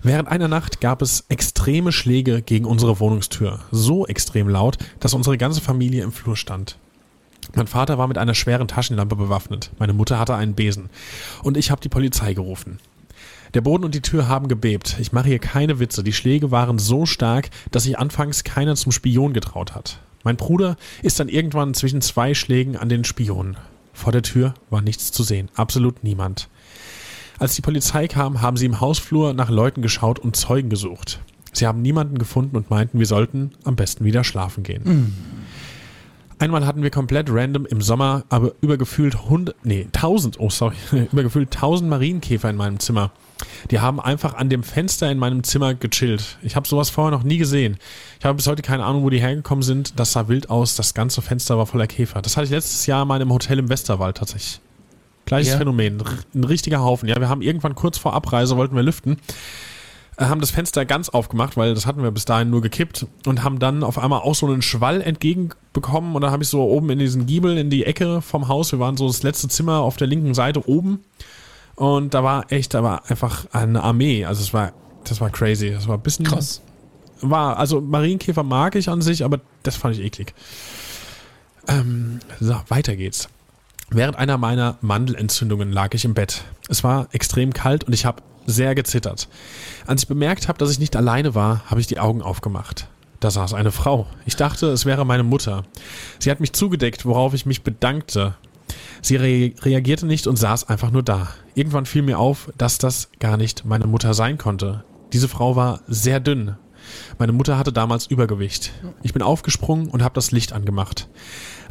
Während 0.03 0.29
einer 0.29 0.47
Nacht 0.47 0.79
gab 0.79 1.01
es 1.01 1.25
extreme 1.27 1.91
Schläge 1.91 2.41
gegen 2.41 2.63
unsere 2.63 3.01
Wohnungstür. 3.01 3.59
So 3.71 4.07
extrem 4.07 4.47
laut, 4.47 4.77
dass 5.01 5.13
unsere 5.13 5.37
ganze 5.37 5.59
Familie 5.59 6.03
im 6.03 6.13
Flur 6.13 6.37
stand. 6.37 6.77
Mein 7.55 7.67
Vater 7.67 7.97
war 7.97 8.07
mit 8.07 8.17
einer 8.17 8.35
schweren 8.35 8.67
Taschenlampe 8.67 9.15
bewaffnet. 9.15 9.71
Meine 9.79 9.93
Mutter 9.93 10.19
hatte 10.19 10.35
einen 10.35 10.53
Besen. 10.53 10.89
Und 11.43 11.57
ich 11.57 11.71
habe 11.71 11.81
die 11.81 11.89
Polizei 11.89 12.33
gerufen. 12.33 12.79
Der 13.55 13.61
Boden 13.61 13.83
und 13.83 13.95
die 13.95 14.01
Tür 14.01 14.27
haben 14.27 14.47
gebebt. 14.47 14.97
Ich 14.99 15.11
mache 15.11 15.27
hier 15.29 15.39
keine 15.39 15.79
Witze. 15.79 16.03
Die 16.03 16.13
Schläge 16.13 16.51
waren 16.51 16.77
so 16.77 17.05
stark, 17.07 17.49
dass 17.71 17.83
sich 17.83 17.97
anfangs 17.97 18.43
keiner 18.43 18.75
zum 18.75 18.91
Spion 18.91 19.33
getraut 19.33 19.73
hat. 19.73 19.99
Mein 20.23 20.37
Bruder 20.37 20.75
ist 21.01 21.19
dann 21.19 21.29
irgendwann 21.29 21.73
zwischen 21.73 22.01
zwei 22.01 22.33
Schlägen 22.33 22.77
an 22.77 22.89
den 22.89 23.03
Spion. 23.03 23.57
Vor 23.93 24.11
der 24.11 24.21
Tür 24.21 24.53
war 24.69 24.81
nichts 24.81 25.11
zu 25.11 25.23
sehen. 25.23 25.49
Absolut 25.55 26.03
niemand. 26.03 26.49
Als 27.39 27.55
die 27.55 27.61
Polizei 27.61 28.07
kam, 28.07 28.41
haben 28.41 28.57
sie 28.57 28.65
im 28.65 28.81
Hausflur 28.81 29.33
nach 29.33 29.49
Leuten 29.49 29.81
geschaut 29.81 30.19
und 30.19 30.35
Zeugen 30.35 30.69
gesucht. 30.69 31.19
Sie 31.53 31.65
haben 31.65 31.81
niemanden 31.81 32.17
gefunden 32.19 32.55
und 32.55 32.69
meinten, 32.69 32.99
wir 32.99 33.05
sollten 33.07 33.51
am 33.63 33.75
besten 33.75 34.05
wieder 34.05 34.23
schlafen 34.23 34.63
gehen. 34.63 35.15
Einmal 36.39 36.65
hatten 36.65 36.81
wir 36.83 36.89
komplett 36.89 37.27
random 37.29 37.65
im 37.65 37.81
Sommer, 37.81 38.23
aber 38.29 38.53
übergefühlt 38.61 39.15
100, 39.15 39.55
nee, 39.63 39.87
1000, 39.93 40.39
oh 40.39 40.49
sorry, 40.49 40.75
übergefühlt 41.11 41.53
1000 41.53 41.89
Marienkäfer 41.89 42.49
in 42.49 42.55
meinem 42.55 42.79
Zimmer. 42.79 43.11
Die 43.71 43.79
haben 43.79 43.99
einfach 43.99 44.33
an 44.33 44.49
dem 44.49 44.63
Fenster 44.63 45.11
in 45.11 45.17
meinem 45.17 45.43
Zimmer 45.43 45.73
gechillt. 45.73 46.37
Ich 46.41 46.55
habe 46.55 46.67
sowas 46.67 46.89
vorher 46.89 47.11
noch 47.11 47.23
nie 47.23 47.37
gesehen. 47.37 47.77
Ich 48.19 48.25
habe 48.25 48.35
bis 48.35 48.47
heute 48.47 48.61
keine 48.61 48.83
Ahnung, 48.85 49.03
wo 49.03 49.09
die 49.09 49.21
hergekommen 49.21 49.63
sind. 49.63 49.99
Das 49.99 50.11
sah 50.13 50.27
wild 50.27 50.49
aus. 50.49 50.75
Das 50.75 50.93
ganze 50.93 51.21
Fenster 51.21 51.57
war 51.57 51.65
voller 51.65 51.87
Käfer. 51.87 52.21
Das 52.21 52.35
hatte 52.35 52.45
ich 52.45 52.51
letztes 52.51 52.85
Jahr 52.85 53.05
mal 53.05 53.21
im 53.21 53.31
Hotel 53.31 53.59
im 53.59 53.69
Westerwald 53.69 54.17
tatsächlich. 54.17 54.59
Gleiches 55.25 55.53
Ja. 55.53 55.57
Phänomen. 55.57 56.03
Ein 56.33 56.43
richtiger 56.43 56.79
Haufen. 56.81 57.07
Ja, 57.07 57.17
wir 57.19 57.29
haben 57.29 57.41
irgendwann 57.41 57.75
kurz 57.75 57.97
vor 57.97 58.13
Abreise 58.13 58.57
wollten 58.57 58.75
wir 58.75 58.83
lüften 58.83 59.17
haben 60.27 60.41
das 60.41 60.51
Fenster 60.51 60.85
ganz 60.85 61.09
aufgemacht, 61.09 61.55
weil 61.55 61.73
das 61.73 61.85
hatten 61.85 62.03
wir 62.03 62.11
bis 62.11 62.25
dahin 62.25 62.49
nur 62.49 62.61
gekippt 62.61 63.05
und 63.25 63.43
haben 63.43 63.59
dann 63.59 63.83
auf 63.83 63.97
einmal 63.97 64.19
auch 64.19 64.35
so 64.35 64.47
einen 64.47 64.61
Schwall 64.61 65.01
entgegenbekommen 65.01 66.15
und 66.15 66.21
dann 66.21 66.31
habe 66.31 66.43
ich 66.43 66.49
so 66.49 66.61
oben 66.61 66.89
in 66.89 66.99
diesen 66.99 67.25
Giebel 67.25 67.57
in 67.57 67.69
die 67.69 67.85
Ecke 67.85 68.21
vom 68.21 68.47
Haus, 68.49 68.71
wir 68.71 68.79
waren 68.79 68.97
so 68.97 69.07
das 69.07 69.23
letzte 69.23 69.47
Zimmer 69.47 69.79
auf 69.79 69.95
der 69.95 70.07
linken 70.07 70.33
Seite 70.33 70.67
oben 70.67 70.99
und 71.75 72.13
da 72.13 72.23
war 72.23 72.51
echt, 72.51 72.73
da 72.73 72.83
war 72.83 73.09
einfach 73.09 73.45
eine 73.53 73.81
Armee, 73.81 74.25
also 74.25 74.41
es 74.41 74.53
war, 74.53 74.73
das 75.05 75.21
war 75.21 75.29
crazy, 75.29 75.71
das 75.71 75.87
war 75.87 75.97
ein 75.97 76.01
bisschen 76.01 76.25
Krass. 76.25 76.61
war, 77.21 77.57
also 77.57 77.79
Marienkäfer 77.79 78.43
mag 78.43 78.75
ich 78.75 78.89
an 78.89 79.01
sich, 79.01 79.23
aber 79.23 79.39
das 79.63 79.77
fand 79.77 79.95
ich 79.95 80.03
eklig. 80.03 80.33
Ähm, 81.69 82.19
so, 82.39 82.59
weiter 82.67 82.95
geht's. 82.95 83.29
Während 83.91 84.17
einer 84.17 84.37
meiner 84.37 84.77
Mandelentzündungen 84.81 85.71
lag 85.71 85.93
ich 85.93 86.05
im 86.05 86.13
Bett. 86.13 86.43
Es 86.67 86.83
war 86.83 87.07
extrem 87.11 87.53
kalt 87.53 87.85
und 87.85 87.93
ich 87.93 88.05
habe 88.05 88.21
sehr 88.49 88.75
gezittert. 88.75 89.27
Als 89.85 90.03
ich 90.03 90.07
bemerkt 90.07 90.47
habe, 90.47 90.57
dass 90.57 90.71
ich 90.71 90.79
nicht 90.79 90.95
alleine 90.95 91.35
war, 91.35 91.63
habe 91.65 91.79
ich 91.79 91.87
die 91.87 91.99
Augen 91.99 92.21
aufgemacht. 92.21 92.87
Da 93.19 93.31
saß 93.31 93.53
eine 93.53 93.71
Frau. 93.71 94.07
Ich 94.25 94.35
dachte, 94.35 94.67
es 94.67 94.85
wäre 94.85 95.05
meine 95.05 95.23
Mutter. 95.23 95.63
Sie 96.19 96.31
hat 96.31 96.39
mich 96.39 96.53
zugedeckt, 96.53 97.05
worauf 97.05 97.33
ich 97.33 97.45
mich 97.45 97.63
bedankte. 97.63 98.35
Sie 99.01 99.15
re 99.15 99.53
reagierte 99.61 100.05
nicht 100.05 100.27
und 100.27 100.37
saß 100.37 100.69
einfach 100.69 100.91
nur 100.91 101.03
da. 101.03 101.27
Irgendwann 101.53 101.85
fiel 101.85 102.01
mir 102.01 102.19
auf, 102.19 102.49
dass 102.57 102.77
das 102.77 103.09
gar 103.19 103.37
nicht 103.37 103.65
meine 103.65 103.87
Mutter 103.87 104.13
sein 104.13 104.37
konnte. 104.37 104.83
Diese 105.11 105.27
Frau 105.27 105.55
war 105.55 105.81
sehr 105.87 106.19
dünn. 106.19 106.55
Meine 107.17 107.33
Mutter 107.33 107.57
hatte 107.57 107.73
damals 107.73 108.07
Übergewicht. 108.07 108.71
Ich 109.03 109.13
bin 109.13 109.21
aufgesprungen 109.21 109.89
und 109.89 110.01
habe 110.01 110.15
das 110.15 110.31
Licht 110.31 110.53
angemacht. 110.53 111.09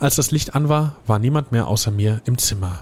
Als 0.01 0.17
das 0.17 0.31
Licht 0.31 0.55
an 0.55 0.69
war, 0.69 0.97
war 1.07 1.19
niemand 1.19 1.51
mehr 1.51 1.67
außer 1.67 1.91
mir 1.91 2.21
im 2.25 2.37
Zimmer. 2.39 2.81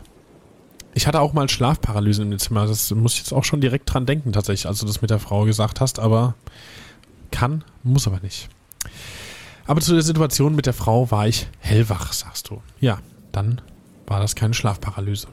Ich 0.97 1.07
hatte 1.07 1.21
auch 1.21 1.35
mal 1.35 1.47
Schlafparalyse 1.47 2.23
im 2.23 2.39
Zimmer. 2.39 2.67
Das 2.67 2.91
muss 2.91 3.13
ich 3.13 3.19
jetzt 3.19 3.33
auch 3.35 3.45
schon 3.45 3.61
direkt 3.61 3.93
dran 3.93 4.07
denken, 4.07 4.33
tatsächlich, 4.33 4.67
als 4.67 4.79
du 4.81 4.87
das 4.87 5.03
mit 5.03 5.11
der 5.11 5.19
Frau 5.19 5.45
gesagt 5.45 5.79
hast, 5.83 5.99
aber 5.99 6.35
kann, 7.31 7.65
muss 7.83 8.07
aber 8.07 8.19
nicht. 8.21 8.49
Aber 9.67 9.83
zu 9.83 9.93
der 9.93 10.01
Situation 10.01 10.55
mit 10.55 10.65
der 10.65 10.73
Frau 10.73 11.11
war 11.11 11.29
ich 11.29 11.49
hellwach, 11.59 12.15
sagst 12.15 12.49
du. 12.49 12.63
Ja, 12.81 13.01
dann 13.31 13.61
war 14.07 14.21
das 14.21 14.37
keine 14.37 14.55
Schlafparalyse. 14.55 15.29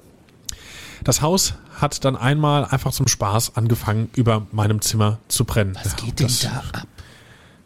Das 1.05 1.21
Haus 1.21 1.53
hat 1.79 2.03
dann 2.03 2.17
einmal 2.17 2.65
einfach 2.65 2.91
zum 2.91 3.07
Spaß 3.07 3.55
angefangen, 3.55 4.09
über 4.15 4.45
meinem 4.51 4.81
Zimmer 4.81 5.19
zu 5.29 5.45
brennen. 5.45 5.77
Was 5.81 5.93
Ja, 5.93 6.05
geht 6.05 6.19
denn 6.19 6.27
das, 6.27 6.39
da 6.41 6.61
ab? 6.73 6.87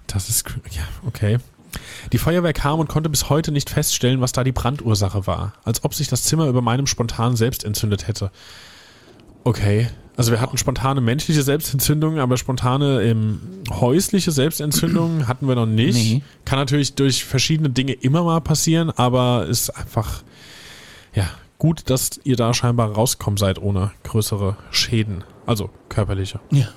Das 0.05 0.29
ist, 0.29 0.45
ja, 0.69 0.83
okay. 1.07 1.39
Die 2.11 2.17
Feuerwehr 2.17 2.53
kam 2.53 2.79
und 2.79 2.87
konnte 2.89 3.09
bis 3.09 3.29
heute 3.29 3.51
nicht 3.51 3.69
feststellen, 3.69 4.21
was 4.21 4.31
da 4.31 4.43
die 4.43 4.51
Brandursache 4.51 5.27
war. 5.27 5.53
Als 5.63 5.83
ob 5.83 5.93
sich 5.93 6.07
das 6.07 6.23
Zimmer 6.23 6.47
über 6.47 6.61
meinem 6.61 6.87
spontan 6.87 7.35
selbst 7.35 7.63
entzündet 7.63 8.07
hätte. 8.07 8.31
Okay. 9.43 9.87
Also 10.15 10.31
wir 10.31 10.41
hatten 10.41 10.57
spontane 10.57 10.99
menschliche 10.99 11.43
Selbstentzündungen, 11.43 12.19
aber 12.19 12.37
spontane 12.37 13.03
ähm, 13.03 13.39
häusliche 13.69 14.31
Selbstentzündungen 14.31 15.27
hatten 15.27 15.47
wir 15.47 15.55
noch 15.55 15.67
nicht. 15.67 15.95
Nee. 15.95 16.23
Kann 16.43 16.57
natürlich 16.57 16.95
durch 16.95 17.23
verschiedene 17.23 17.69
Dinge 17.69 17.93
immer 17.93 18.23
mal 18.23 18.41
passieren, 18.41 18.89
aber 18.89 19.45
ist 19.45 19.69
einfach, 19.69 20.23
ja, 21.13 21.29
gut, 21.59 21.89
dass 21.89 22.19
ihr 22.23 22.35
da 22.35 22.53
scheinbar 22.53 22.93
rausgekommen 22.93 23.37
seid 23.37 23.61
ohne 23.61 23.91
größere 24.03 24.57
Schäden. 24.71 25.23
Also 25.45 25.69
körperliche. 25.89 26.39
Ja. 26.51 26.67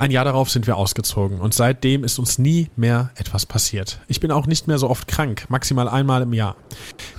Ein 0.00 0.12
Jahr 0.12 0.24
darauf 0.24 0.48
sind 0.48 0.66
wir 0.66 0.78
ausgezogen 0.78 1.40
und 1.40 1.52
seitdem 1.52 2.04
ist 2.04 2.18
uns 2.18 2.38
nie 2.38 2.70
mehr 2.74 3.10
etwas 3.16 3.44
passiert. 3.44 4.00
Ich 4.08 4.18
bin 4.18 4.32
auch 4.32 4.46
nicht 4.46 4.66
mehr 4.66 4.78
so 4.78 4.88
oft 4.88 5.06
krank, 5.06 5.44
maximal 5.50 5.90
einmal 5.90 6.22
im 6.22 6.32
Jahr. 6.32 6.56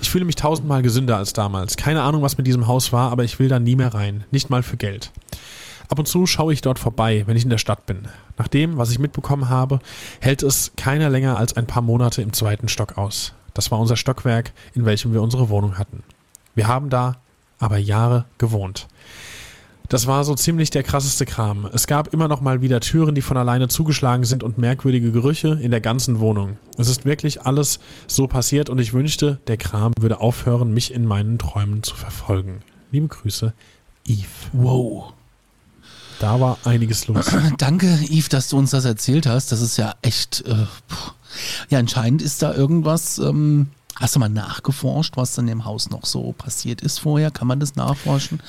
Ich 0.00 0.10
fühle 0.10 0.24
mich 0.24 0.34
tausendmal 0.34 0.82
gesünder 0.82 1.16
als 1.16 1.32
damals. 1.32 1.76
Keine 1.76 2.02
Ahnung, 2.02 2.22
was 2.22 2.38
mit 2.38 2.48
diesem 2.48 2.66
Haus 2.66 2.92
war, 2.92 3.12
aber 3.12 3.22
ich 3.22 3.38
will 3.38 3.46
da 3.46 3.60
nie 3.60 3.76
mehr 3.76 3.94
rein. 3.94 4.24
Nicht 4.32 4.50
mal 4.50 4.64
für 4.64 4.76
Geld. 4.76 5.12
Ab 5.88 6.00
und 6.00 6.08
zu 6.08 6.26
schaue 6.26 6.52
ich 6.52 6.60
dort 6.60 6.80
vorbei, 6.80 7.22
wenn 7.26 7.36
ich 7.36 7.44
in 7.44 7.50
der 7.50 7.58
Stadt 7.58 7.86
bin. 7.86 8.08
Nach 8.36 8.48
dem, 8.48 8.78
was 8.78 8.90
ich 8.90 8.98
mitbekommen 8.98 9.48
habe, 9.48 9.78
hält 10.18 10.42
es 10.42 10.72
keiner 10.76 11.08
länger 11.08 11.38
als 11.38 11.56
ein 11.56 11.68
paar 11.68 11.82
Monate 11.82 12.20
im 12.20 12.32
zweiten 12.32 12.66
Stock 12.66 12.98
aus. 12.98 13.32
Das 13.54 13.70
war 13.70 13.78
unser 13.78 13.94
Stockwerk, 13.96 14.50
in 14.74 14.84
welchem 14.86 15.12
wir 15.12 15.22
unsere 15.22 15.50
Wohnung 15.50 15.78
hatten. 15.78 16.02
Wir 16.56 16.66
haben 16.66 16.90
da 16.90 17.14
aber 17.60 17.78
Jahre 17.78 18.24
gewohnt. 18.38 18.88
Das 19.88 20.06
war 20.06 20.24
so 20.24 20.34
ziemlich 20.34 20.70
der 20.70 20.82
krasseste 20.82 21.26
Kram. 21.26 21.68
Es 21.72 21.86
gab 21.86 22.14
immer 22.14 22.28
noch 22.28 22.40
mal 22.40 22.62
wieder 22.62 22.80
Türen, 22.80 23.14
die 23.14 23.22
von 23.22 23.36
alleine 23.36 23.68
zugeschlagen 23.68 24.24
sind 24.24 24.42
und 24.42 24.56
merkwürdige 24.58 25.12
Gerüche 25.12 25.58
in 25.60 25.70
der 25.70 25.80
ganzen 25.80 26.18
Wohnung. 26.18 26.56
Es 26.78 26.88
ist 26.88 27.04
wirklich 27.04 27.42
alles 27.42 27.78
so 28.06 28.26
passiert 28.26 28.70
und 28.70 28.78
ich 28.78 28.94
wünschte, 28.94 29.38
der 29.46 29.58
Kram 29.58 29.92
würde 29.98 30.20
aufhören, 30.20 30.72
mich 30.72 30.94
in 30.94 31.04
meinen 31.04 31.38
Träumen 31.38 31.82
zu 31.82 31.94
verfolgen. 31.94 32.62
Liebe 32.90 33.08
Grüße, 33.08 33.52
Eve. 34.06 34.26
Wow. 34.52 35.12
Da 36.22 36.40
war 36.40 36.58
einiges 36.64 37.08
los. 37.08 37.26
Danke, 37.58 37.86
Yves, 38.08 38.28
dass 38.28 38.48
du 38.48 38.56
uns 38.56 38.70
das 38.70 38.84
erzählt 38.84 39.26
hast. 39.26 39.50
Das 39.50 39.60
ist 39.60 39.76
ja 39.76 39.94
echt. 40.02 40.44
Äh, 40.46 40.66
ja, 41.68 41.78
anscheinend 41.78 42.22
ist 42.22 42.42
da 42.42 42.54
irgendwas. 42.54 43.18
Ähm, 43.18 43.68
hast 43.96 44.14
du 44.16 44.20
mal 44.20 44.28
nachgeforscht, 44.28 45.16
was 45.16 45.36
in 45.38 45.46
dem 45.46 45.64
Haus 45.64 45.90
noch 45.90 46.04
so 46.06 46.32
passiert 46.32 46.80
ist 46.80 46.98
vorher? 46.98 47.30
Kann 47.30 47.46
man 47.46 47.60
das 47.60 47.76
nachforschen? 47.76 48.40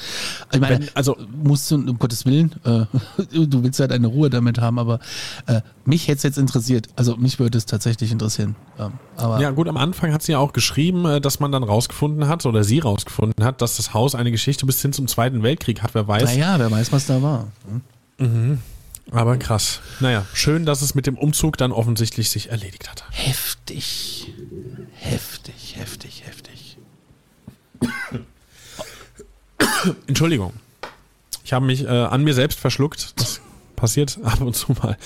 Ich 0.52 0.60
meine, 0.60 0.80
Wenn- 0.80 0.90
also- 0.96 1.18
musst 1.44 1.70
du, 1.72 1.76
um 1.76 2.00
Gottes 2.00 2.26
Willen, 2.26 2.54
äh, 2.64 2.86
du 3.46 3.64
willst 3.64 3.80
ja 3.80 3.88
deine 3.88 4.08
Ruhe 4.08 4.30
damit 4.30 4.60
haben, 4.60 4.80
aber 4.80 5.00
äh, 5.48 5.62
mich 5.86 6.08
hätte 6.08 6.18
es 6.18 6.24
jetzt 6.24 6.38
interessiert. 6.38 6.88
Also 6.96 7.18
mich 7.18 7.40
würde 7.40 7.58
es 7.58 7.66
tatsächlich 7.66 8.12
interessieren. 8.12 8.56
Ähm, 8.80 8.94
aber 9.18 9.40
Ja 9.42 9.52
gut, 9.52 9.68
am 9.68 9.78
Anfang 9.78 10.14
hat 10.14 10.24
sie 10.24 10.32
ja 10.34 10.40
auch 10.40 10.54
geschrieben, 10.54 11.06
äh, 11.06 11.22
dass 11.22 11.40
man 11.40 11.52
dann 11.52 11.64
rausgefunden 11.64 12.28
hat, 12.28 12.46
oder 12.46 12.64
sie 12.64 12.80
rausgefunden 12.80 13.44
hat, 13.46 13.62
dass 13.62 13.78
das 13.78 13.94
Haus 13.94 14.16
eine 14.16 14.32
Geschichte 14.32 14.66
bis 14.66 14.82
hin 14.82 14.94
zum 14.94 15.08
Zweiten 15.08 15.44
Weltkrieg 15.44 15.82
hat. 15.84 15.94
Wer 15.94 16.08
weiß. 16.08 16.24
naja, 16.24 16.58
wer 16.58 16.72
weiß, 16.72 16.92
was 16.92 17.06
da 17.08 17.22
war. 17.22 17.48
Hm? 18.18 18.60
Aber 19.12 19.38
krass. 19.38 19.82
Naja, 20.00 20.26
schön, 20.34 20.66
dass 20.66 20.82
es 20.82 20.96
mit 20.96 21.06
dem 21.08 21.18
Umzug 21.18 21.58
dann 21.58 21.72
offensichtlich 21.72 22.30
sich 22.30 22.50
erledigt 22.52 22.90
hat. 22.90 23.04
Heftig. 23.12 24.34
Heftig, 25.74 26.24
heftig, 26.26 26.78
heftig. 27.82 28.22
Entschuldigung. 30.08 30.54
Ich 31.44 31.54
habe 31.54 31.66
mich 31.66 31.84
äh, 31.84 31.88
an 31.88 32.24
mir 32.24 32.34
selbst 32.34 32.60
verschluckt. 32.60 33.20
Das 33.20 33.42
passiert 33.76 34.20
ab 34.24 34.42
und 34.42 34.56
zu 34.56 34.72
mal. 34.74 34.98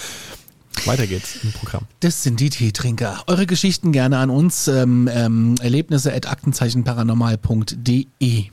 Weiter 0.86 1.08
geht's 1.08 1.44
im 1.44 1.52
Programm. 1.52 1.86
Das 2.02 2.22
sind 2.24 2.40
die 2.40 2.50
Teetrinker. 2.50 3.24
Eure 3.28 3.46
Geschichten 3.48 3.92
gerne 3.92 4.20
an 4.20 4.30
uns. 4.30 4.68
Ähm, 4.68 5.10
ähm, 5.12 5.56
Erlebnisse 5.60 6.14
at 6.14 6.28
aktenzeichenparanormal.de. 6.28 8.46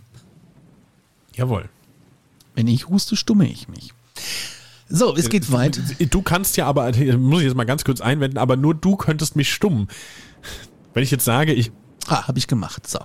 Jawohl. 1.34 1.68
Wenn 2.54 2.68
ich 2.68 2.88
huste, 2.88 3.16
stumme 3.16 3.50
ich 3.50 3.68
mich. 3.68 3.92
So, 4.88 5.14
es 5.16 5.28
geht 5.28 5.50
weiter. 5.50 5.80
Du 6.10 6.22
kannst 6.22 6.56
ja 6.56 6.66
aber, 6.66 6.92
muss 7.18 7.40
ich 7.40 7.46
jetzt 7.46 7.56
mal 7.56 7.64
ganz 7.64 7.84
kurz 7.84 8.00
einwenden, 8.00 8.38
aber 8.38 8.56
nur 8.56 8.74
du 8.74 8.96
könntest 8.96 9.36
mich 9.36 9.52
stummen. 9.52 9.88
Wenn 10.94 11.02
ich 11.02 11.10
jetzt 11.10 11.24
sage, 11.24 11.52
ich. 11.52 11.72
Ah, 12.08 12.28
habe 12.28 12.38
ich 12.38 12.46
gemacht. 12.46 12.86
So. 12.86 13.00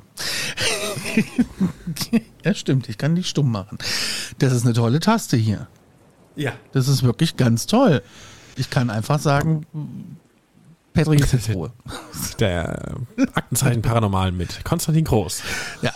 ja, 2.44 2.54
stimmt. 2.54 2.90
Ich 2.90 2.98
kann 2.98 3.16
dich 3.16 3.30
stumm 3.30 3.52
machen. 3.52 3.78
Das 4.40 4.54
ist 4.54 4.66
eine 4.66 4.74
tolle 4.74 5.00
Taste 5.00 5.38
hier. 5.38 5.68
Ja. 6.36 6.54
Das 6.72 6.88
ist 6.88 7.04
wirklich 7.04 7.38
ganz 7.38 7.66
toll. 7.66 8.02
Ich 8.56 8.70
kann 8.70 8.90
einfach 8.90 9.20
sagen, 9.20 9.66
Patrick 10.94 11.22
ist 11.22 11.34
jetzt 11.34 11.50
Ruhe. 11.50 11.72
Der 12.40 12.96
Aktenzeichen 13.34 13.82
Paranormal 13.82 14.32
mit 14.32 14.64
Konstantin 14.66 15.06
Groß. 15.06 15.42
Ja. 15.82 15.94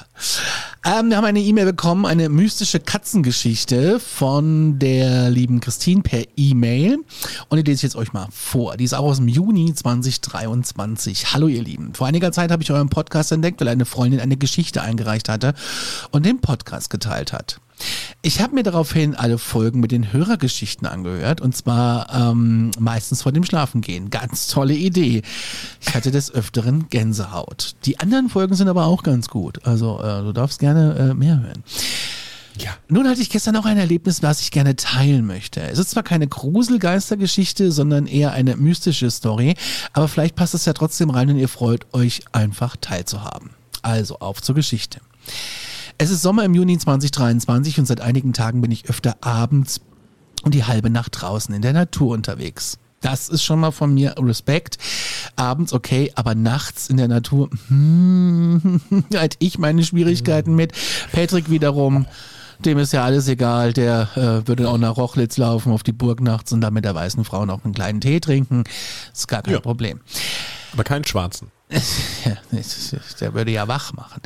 Ähm, 0.85 1.09
wir 1.09 1.17
haben 1.17 1.23
eine 1.23 1.39
E-Mail 1.39 1.65
bekommen, 1.65 2.05
eine 2.05 2.27
mystische 2.27 2.77
Katzengeschichte 2.81 4.01
von 4.01 4.79
der 4.79 5.29
lieben 5.29 5.61
Christine 5.61 6.01
per 6.01 6.23
E-Mail. 6.35 6.97
Und 7.47 7.57
die 7.57 7.63
lese 7.63 7.77
ich 7.77 7.83
jetzt 7.83 7.95
euch 7.95 8.11
mal 8.11 8.27
vor. 8.31 8.75
Die 8.75 8.83
ist 8.83 8.93
auch 8.93 9.05
aus 9.05 9.17
dem 9.17 9.29
Juni 9.29 9.73
2023. 9.73 11.33
Hallo 11.33 11.47
ihr 11.47 11.63
Lieben. 11.63 11.93
Vor 11.93 12.07
einiger 12.07 12.33
Zeit 12.33 12.51
habe 12.51 12.63
ich 12.63 12.71
euren 12.71 12.89
Podcast 12.89 13.31
entdeckt, 13.31 13.61
weil 13.61 13.69
eine 13.69 13.85
Freundin 13.85 14.19
eine 14.19 14.35
Geschichte 14.35 14.81
eingereicht 14.81 15.29
hatte 15.29 15.53
und 16.11 16.25
den 16.25 16.41
Podcast 16.41 16.89
geteilt 16.89 17.31
hat. 17.31 17.61
Ich 18.21 18.41
habe 18.41 18.55
mir 18.55 18.63
daraufhin 18.63 19.15
alle 19.15 19.37
Folgen 19.37 19.79
mit 19.79 19.91
den 19.91 20.13
Hörergeschichten 20.13 20.87
angehört 20.87 21.41
und 21.41 21.55
zwar 21.55 22.13
ähm, 22.13 22.71
meistens 22.79 23.21
vor 23.21 23.31
dem 23.31 23.43
Schlafengehen. 23.43 24.09
Ganz 24.09 24.47
tolle 24.47 24.73
Idee. 24.73 25.21
Ich 25.81 25.93
hatte 25.93 26.11
des 26.11 26.31
Öfteren 26.31 26.89
Gänsehaut. 26.89 27.75
Die 27.85 27.99
anderen 27.99 28.29
Folgen 28.29 28.55
sind 28.55 28.67
aber 28.67 28.85
auch 28.85 29.03
ganz 29.03 29.29
gut. 29.29 29.65
Also 29.65 29.99
äh, 30.01 30.21
du 30.21 30.31
darfst 30.31 30.59
gerne 30.59 31.11
äh, 31.11 31.13
mehr 31.13 31.41
hören. 31.41 31.63
Ja. 32.57 32.71
Nun 32.87 33.07
hatte 33.07 33.21
ich 33.21 33.29
gestern 33.29 33.55
auch 33.55 33.65
ein 33.65 33.77
Erlebnis, 33.77 34.21
was 34.21 34.41
ich 34.41 34.51
gerne 34.51 34.75
teilen 34.75 35.25
möchte. 35.25 35.61
Es 35.61 35.79
ist 35.79 35.91
zwar 35.91 36.03
keine 36.03 36.27
Gruselgeistergeschichte, 36.27 37.71
sondern 37.71 38.05
eher 38.05 38.31
eine 38.31 38.55
mystische 38.55 39.09
Story, 39.09 39.55
aber 39.93 40.07
vielleicht 40.07 40.35
passt 40.35 40.53
es 40.53 40.65
ja 40.65 40.73
trotzdem 40.73 41.09
rein 41.09 41.29
und 41.29 41.37
ihr 41.37 41.49
freut 41.49 41.85
euch 41.93 42.21
einfach 42.31 42.75
teilzuhaben. 42.79 43.51
Also 43.81 44.19
auf 44.19 44.41
zur 44.41 44.55
Geschichte. 44.55 45.01
Es 45.97 46.09
ist 46.09 46.21
Sommer 46.21 46.43
im 46.43 46.53
Juni 46.53 46.77
2023 46.77 47.79
und 47.79 47.85
seit 47.85 48.01
einigen 48.01 48.33
Tagen 48.33 48.61
bin 48.61 48.71
ich 48.71 48.89
öfter 48.89 49.15
abends 49.21 49.81
und 50.43 50.53
die 50.53 50.65
halbe 50.65 50.89
Nacht 50.89 51.21
draußen 51.21 51.53
in 51.53 51.61
der 51.61 51.73
Natur 51.73 52.13
unterwegs. 52.13 52.77
Das 53.01 53.27
ist 53.29 53.43
schon 53.43 53.59
mal 53.59 53.71
von 53.71 53.93
mir 53.93 54.15
Respekt. 54.17 54.77
Abends 55.35 55.73
okay, 55.73 56.11
aber 56.15 56.35
nachts 56.35 56.87
in 56.89 56.97
der 56.97 57.07
Natur, 57.09 57.49
hm, 57.67 58.81
halt 59.15 59.35
ich 59.39 59.57
meine 59.59 59.83
Schwierigkeiten 59.83 60.55
mit. 60.55 60.71
Patrick 61.11 61.49
wiederum, 61.49 62.05
dem 62.63 62.77
ist 62.77 62.93
ja 62.93 63.03
alles 63.03 63.27
egal. 63.27 63.73
Der 63.73 64.07
äh, 64.15 64.47
würde 64.47 64.69
auch 64.69 64.77
nach 64.77 64.95
Rochlitz 64.95 65.37
laufen 65.37 65.73
auf 65.73 65.83
die 65.83 65.91
Burg 65.91 66.21
nachts 66.21 66.53
und 66.53 66.61
dann 66.61 66.73
mit 66.73 66.85
der 66.85 66.95
weißen 66.95 67.25
Frau 67.25 67.45
noch 67.45 67.63
einen 67.65 67.73
kleinen 67.73 67.99
Tee 67.99 68.19
trinken. 68.21 68.63
ist 69.13 69.27
gar 69.27 69.41
kein 69.41 69.55
Ja. 69.55 69.59
Problem. 69.59 69.99
Aber 70.73 70.83
keinen 70.83 71.05
schwarzen. 71.05 71.51
Ja, 72.25 72.37
der 73.19 73.33
würde 73.33 73.51
ja 73.51 73.67
wach 73.67 73.93
machen. 73.93 74.21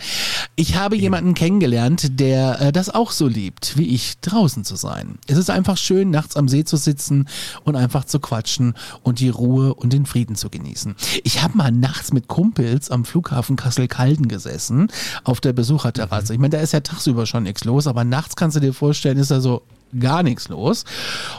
Ich 0.56 0.76
habe 0.76 0.96
jemanden 0.96 1.34
kennengelernt, 1.34 2.20
der 2.20 2.60
äh, 2.62 2.72
das 2.72 2.90
auch 2.90 3.12
so 3.12 3.28
liebt, 3.28 3.78
wie 3.78 3.88
ich, 3.96 4.20
draußen 4.20 4.64
zu 4.66 4.76
sein. 4.76 5.18
Es 5.28 5.38
ist 5.38 5.50
einfach 5.50 5.78
schön, 5.78 6.12
nachts 6.12 6.36
am 6.36 6.48
See 6.48 6.64
zu 6.66 6.78
sitzen 6.78 7.28
und 7.64 7.76
einfach 7.76 8.04
zu 8.06 8.20
quatschen 8.20 8.76
und 9.02 9.20
die 9.20 9.30
Ruhe 9.30 9.74
und 9.74 9.94
den 9.94 10.06
Frieden 10.06 10.36
zu 10.36 10.50
genießen. 10.50 10.96
Ich 11.24 11.42
habe 11.42 11.58
mal 11.58 11.72
nachts 11.72 12.12
mit 12.14 12.28
Kumpels 12.28 12.92
am 12.92 13.06
Flughafen 13.06 13.56
Kassel-Calden 13.56 14.28
gesessen, 14.28 14.92
auf 15.24 15.40
der 15.40 15.54
Besucherterrasse. 15.54 16.34
Ich 16.34 16.40
meine, 16.40 16.58
da 16.58 16.60
ist 16.62 16.74
ja 16.74 16.82
tagsüber 16.82 17.26
schon 17.26 17.44
nichts 17.44 17.64
los, 17.64 17.88
aber 17.88 18.04
nachts 18.04 18.36
kannst 18.36 18.58
du 18.58 18.60
dir 18.60 18.74
vorstellen, 18.74 19.18
ist 19.18 19.32
da 19.32 19.40
so 19.42 19.64
gar 19.98 20.22
nichts 20.22 20.50
los. 20.50 20.84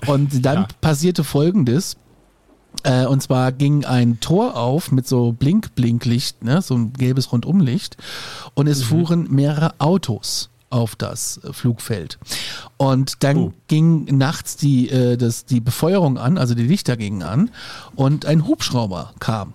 Und 0.07 0.45
dann 0.45 0.63
Ja. 0.63 0.69
passierte 0.81 1.23
Folgendes. 1.23 1.97
Äh, 2.85 3.07
und 3.07 3.23
zwar 3.23 3.53
ging 3.53 3.85
ein 3.85 4.21
Tor 4.21 4.57
auf 4.57 4.93
mit 4.93 5.07
so 5.07 5.33
Blink-Blinklicht, 5.33 6.45
ne, 6.45 6.63
so 6.63 6.75
ein 6.75 6.93
gelbes 6.93 7.33
Rundumlicht. 7.33 7.97
Und 8.55 8.67
es 8.69 8.83
fuhren 8.85 9.27
mehrere 9.31 9.75
Autos 9.79 10.51
auf 10.71 10.95
das 10.97 11.41
äh, 11.45 11.53
Flugfeld. 11.53 12.19
Und 12.77 13.25
dann 13.25 13.37
Oh. 13.37 13.53
ging 13.69 14.05
nachts 14.17 14.57
die, 14.57 14.89
äh, 14.91 15.17
das, 15.17 15.45
die 15.45 15.61
Befeuerung 15.61 16.19
an, 16.19 16.39
also 16.39 16.55
die 16.55 16.63
Lichter 16.67 16.97
gingen 16.97 17.23
an 17.23 17.51
und 17.97 18.27
ein 18.27 18.47
Hubschrauber 18.47 19.13
kam. 19.19 19.55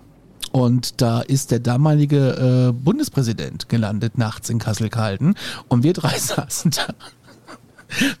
Und 0.52 1.00
da 1.00 1.20
ist 1.20 1.50
der 1.50 1.58
damalige 1.60 2.68
äh, 2.68 2.72
Bundespräsident 2.72 3.68
gelandet 3.68 4.18
nachts 4.18 4.50
in 4.50 4.58
Kassel-Calden 4.58 5.34
und 5.68 5.82
wir 5.82 5.94
drei 5.94 6.16
saßen 6.18 6.72
da 6.72 6.86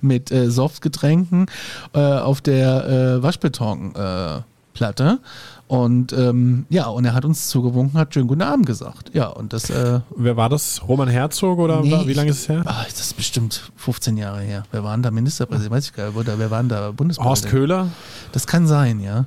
mit 0.00 0.30
äh, 0.30 0.50
Softgetränken 0.50 1.46
äh, 1.92 1.98
auf 2.00 2.40
der 2.40 2.86
äh, 3.18 3.22
Waschbetonplatte. 3.22 4.44
Äh, 4.48 4.53
Platte. 4.74 5.20
und 5.68 6.12
ähm, 6.12 6.66
ja, 6.68 6.86
und 6.88 7.04
er 7.06 7.14
hat 7.14 7.24
uns 7.24 7.48
zugewunken, 7.48 7.98
hat 7.98 8.12
schönen 8.12 8.28
guten 8.28 8.42
Abend 8.42 8.66
gesagt. 8.66 9.10
Ja, 9.14 9.28
und 9.28 9.52
das 9.54 9.70
äh, 9.70 10.00
Wer 10.14 10.36
war 10.36 10.48
das? 10.50 10.82
Roman 10.86 11.08
Herzog 11.08 11.58
oder 11.58 11.80
Nee, 11.80 11.90
war, 11.92 12.06
wie 12.06 12.12
lange 12.12 12.30
ist 12.30 12.40
es 12.40 12.48
her? 12.50 12.62
Ah, 12.66 12.84
das 12.84 13.00
ist 13.00 13.16
bestimmt 13.16 13.70
15 13.76 14.16
Jahre 14.18 14.40
her. 14.42 14.64
Wer 14.72 14.84
waren 14.84 15.02
da 15.02 15.10
Ministerpräsident? 15.10 15.70
Weiß 15.72 15.86
ich 15.86 15.92
gar 15.94 16.08
nicht. 16.08 16.16
Oder 16.16 16.38
wer 16.38 16.50
waren 16.50 16.68
da 16.68 16.90
Bundespräsident? 16.90 17.30
Horst 17.30 17.46
Köhler? 17.48 17.88
Das 18.32 18.46
kann 18.46 18.66
sein, 18.66 19.00
ja. 19.00 19.24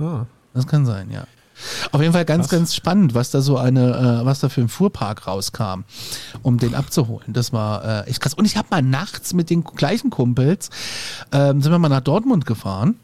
Ah. 0.00 0.26
Das 0.54 0.66
kann 0.66 0.84
sein, 0.86 1.10
ja. 1.10 1.24
Auf 1.92 2.00
jeden 2.00 2.12
Fall 2.12 2.24
ganz, 2.24 2.48
Krass. 2.48 2.58
ganz 2.58 2.74
spannend, 2.74 3.14
was 3.14 3.30
da 3.30 3.40
so 3.40 3.56
eine, 3.56 4.20
äh, 4.22 4.26
was 4.26 4.40
da 4.40 4.48
für 4.48 4.60
ein 4.60 4.68
Fuhrpark 4.68 5.28
rauskam, 5.28 5.84
um 6.42 6.58
den 6.58 6.74
abzuholen. 6.74 7.32
Das 7.32 7.52
war 7.52 7.84
äh, 8.06 8.10
echt 8.10 8.20
krass. 8.20 8.34
Und 8.34 8.44
ich 8.44 8.56
habe 8.56 8.68
mal 8.72 8.82
nachts 8.82 9.34
mit 9.34 9.50
den 9.50 9.62
gleichen 9.62 10.10
Kumpels, 10.10 10.70
ähm, 11.30 11.62
sind 11.62 11.70
wir 11.70 11.78
mal 11.78 11.88
nach 11.88 12.00
Dortmund 12.00 12.44
gefahren. 12.44 12.96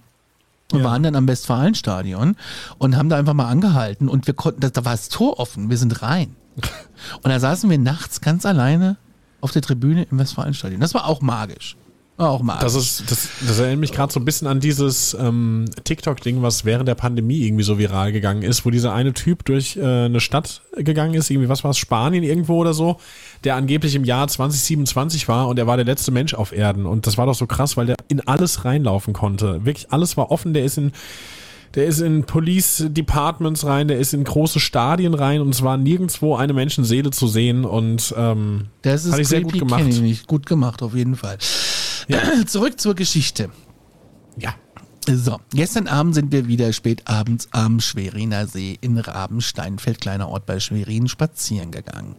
Wir 0.72 0.80
Ja. 0.80 0.84
waren 0.86 1.02
dann 1.02 1.14
am 1.16 1.26
Westfalenstadion 1.28 2.36
und 2.78 2.96
haben 2.96 3.08
da 3.08 3.16
einfach 3.16 3.34
mal 3.34 3.48
angehalten 3.48 4.08
und 4.08 4.26
wir 4.26 4.34
konnten, 4.34 4.60
da, 4.60 4.70
da 4.70 4.84
war 4.84 4.92
das 4.92 5.08
Tor 5.08 5.38
offen, 5.38 5.70
wir 5.70 5.76
sind 5.78 6.02
rein. 6.02 6.36
Und 7.22 7.30
da 7.30 7.40
saßen 7.40 7.70
wir 7.70 7.78
nachts 7.78 8.20
ganz 8.20 8.44
alleine 8.44 8.96
auf 9.40 9.52
der 9.52 9.62
Tribüne 9.62 10.02
im 10.10 10.18
Westfalenstadion. 10.18 10.80
Das 10.80 10.92
war 10.92 11.06
auch 11.06 11.22
magisch. 11.22 11.76
Auch 12.20 12.42
magisch. 12.42 12.60
Das, 12.64 12.74
ist, 12.74 13.10
das, 13.10 13.28
das 13.46 13.58
erinnert 13.60 13.80
mich 13.80 13.92
gerade 13.92 14.12
so 14.12 14.20
ein 14.20 14.26
bisschen 14.26 14.46
an 14.46 14.60
dieses 14.60 15.16
ähm, 15.18 15.64
TikTok-Ding, 15.84 16.42
was 16.42 16.66
während 16.66 16.86
der 16.86 16.94
Pandemie 16.94 17.46
irgendwie 17.46 17.64
so 17.64 17.78
viral 17.78 18.12
gegangen 18.12 18.42
ist, 18.42 18.66
wo 18.66 18.70
dieser 18.70 18.92
eine 18.92 19.14
Typ 19.14 19.46
durch 19.46 19.78
äh, 19.78 20.04
eine 20.04 20.20
Stadt 20.20 20.60
gegangen 20.76 21.14
ist, 21.14 21.30
irgendwie, 21.30 21.48
was 21.48 21.64
war 21.64 21.70
es, 21.70 21.78
Spanien 21.78 22.22
irgendwo 22.22 22.58
oder 22.58 22.74
so, 22.74 22.98
der 23.44 23.56
angeblich 23.56 23.94
im 23.94 24.04
Jahr 24.04 24.28
2027 24.28 25.28
war 25.28 25.48
und 25.48 25.58
er 25.58 25.66
war 25.66 25.78
der 25.78 25.86
letzte 25.86 26.10
Mensch 26.10 26.34
auf 26.34 26.52
Erden. 26.52 26.84
Und 26.84 27.06
das 27.06 27.16
war 27.16 27.24
doch 27.24 27.34
so 27.34 27.46
krass, 27.46 27.78
weil 27.78 27.86
der 27.86 27.96
in 28.08 28.20
alles 28.20 28.66
reinlaufen 28.66 29.14
konnte. 29.14 29.64
Wirklich 29.64 29.90
alles 29.90 30.18
war 30.18 30.30
offen, 30.30 30.52
der 30.52 30.64
ist 30.64 30.76
in. 30.76 30.92
Der 31.76 31.86
ist 31.86 32.00
in 32.00 32.24
Police 32.24 32.86
Departments 32.88 33.64
rein, 33.64 33.86
der 33.86 34.00
ist 34.00 34.12
in 34.12 34.24
große 34.24 34.58
Stadien 34.58 35.14
rein 35.14 35.40
und 35.40 35.50
es 35.50 35.62
war 35.62 35.76
nirgendwo 35.76 36.34
eine 36.34 36.52
Menschenseele 36.52 37.12
zu 37.12 37.28
sehen 37.28 37.64
und 37.64 38.12
ähm, 38.18 38.66
Das 38.82 39.04
ist 39.04 39.10
Fand 39.10 39.22
ich 39.22 39.28
sehr 39.28 39.42
gut 39.42 39.56
gemacht. 39.56 39.84
Gut 40.26 40.46
gemacht, 40.46 40.82
auf 40.82 40.96
jeden 40.96 41.14
Fall. 41.14 41.38
Zurück 42.46 42.80
zur 42.80 42.94
Geschichte. 42.94 43.50
ja. 44.36 44.54
So, 45.08 45.40
gestern 45.54 45.88
Abend 45.88 46.14
sind 46.14 46.30
wir 46.30 46.46
wieder 46.46 46.72
spät 46.72 47.08
abends 47.08 47.48
am 47.52 47.80
Schweriner 47.80 48.46
See 48.46 48.78
in 48.80 48.98
Rabensteinfeld, 48.98 50.00
kleiner 50.00 50.28
Ort 50.28 50.44
bei 50.46 50.60
Schwerin, 50.60 51.08
spazieren 51.08 51.70
gegangen. 51.70 52.14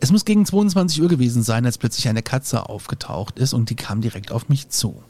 Es 0.00 0.10
muss 0.10 0.24
gegen 0.24 0.44
22 0.44 1.00
Uhr 1.00 1.08
gewesen 1.08 1.42
sein, 1.42 1.64
als 1.64 1.78
plötzlich 1.78 2.08
eine 2.08 2.22
Katze 2.22 2.68
aufgetaucht 2.68 3.38
ist 3.38 3.54
und 3.54 3.70
die 3.70 3.76
kam 3.76 4.00
direkt 4.00 4.32
auf 4.32 4.48
mich 4.48 4.68
zu. 4.68 5.02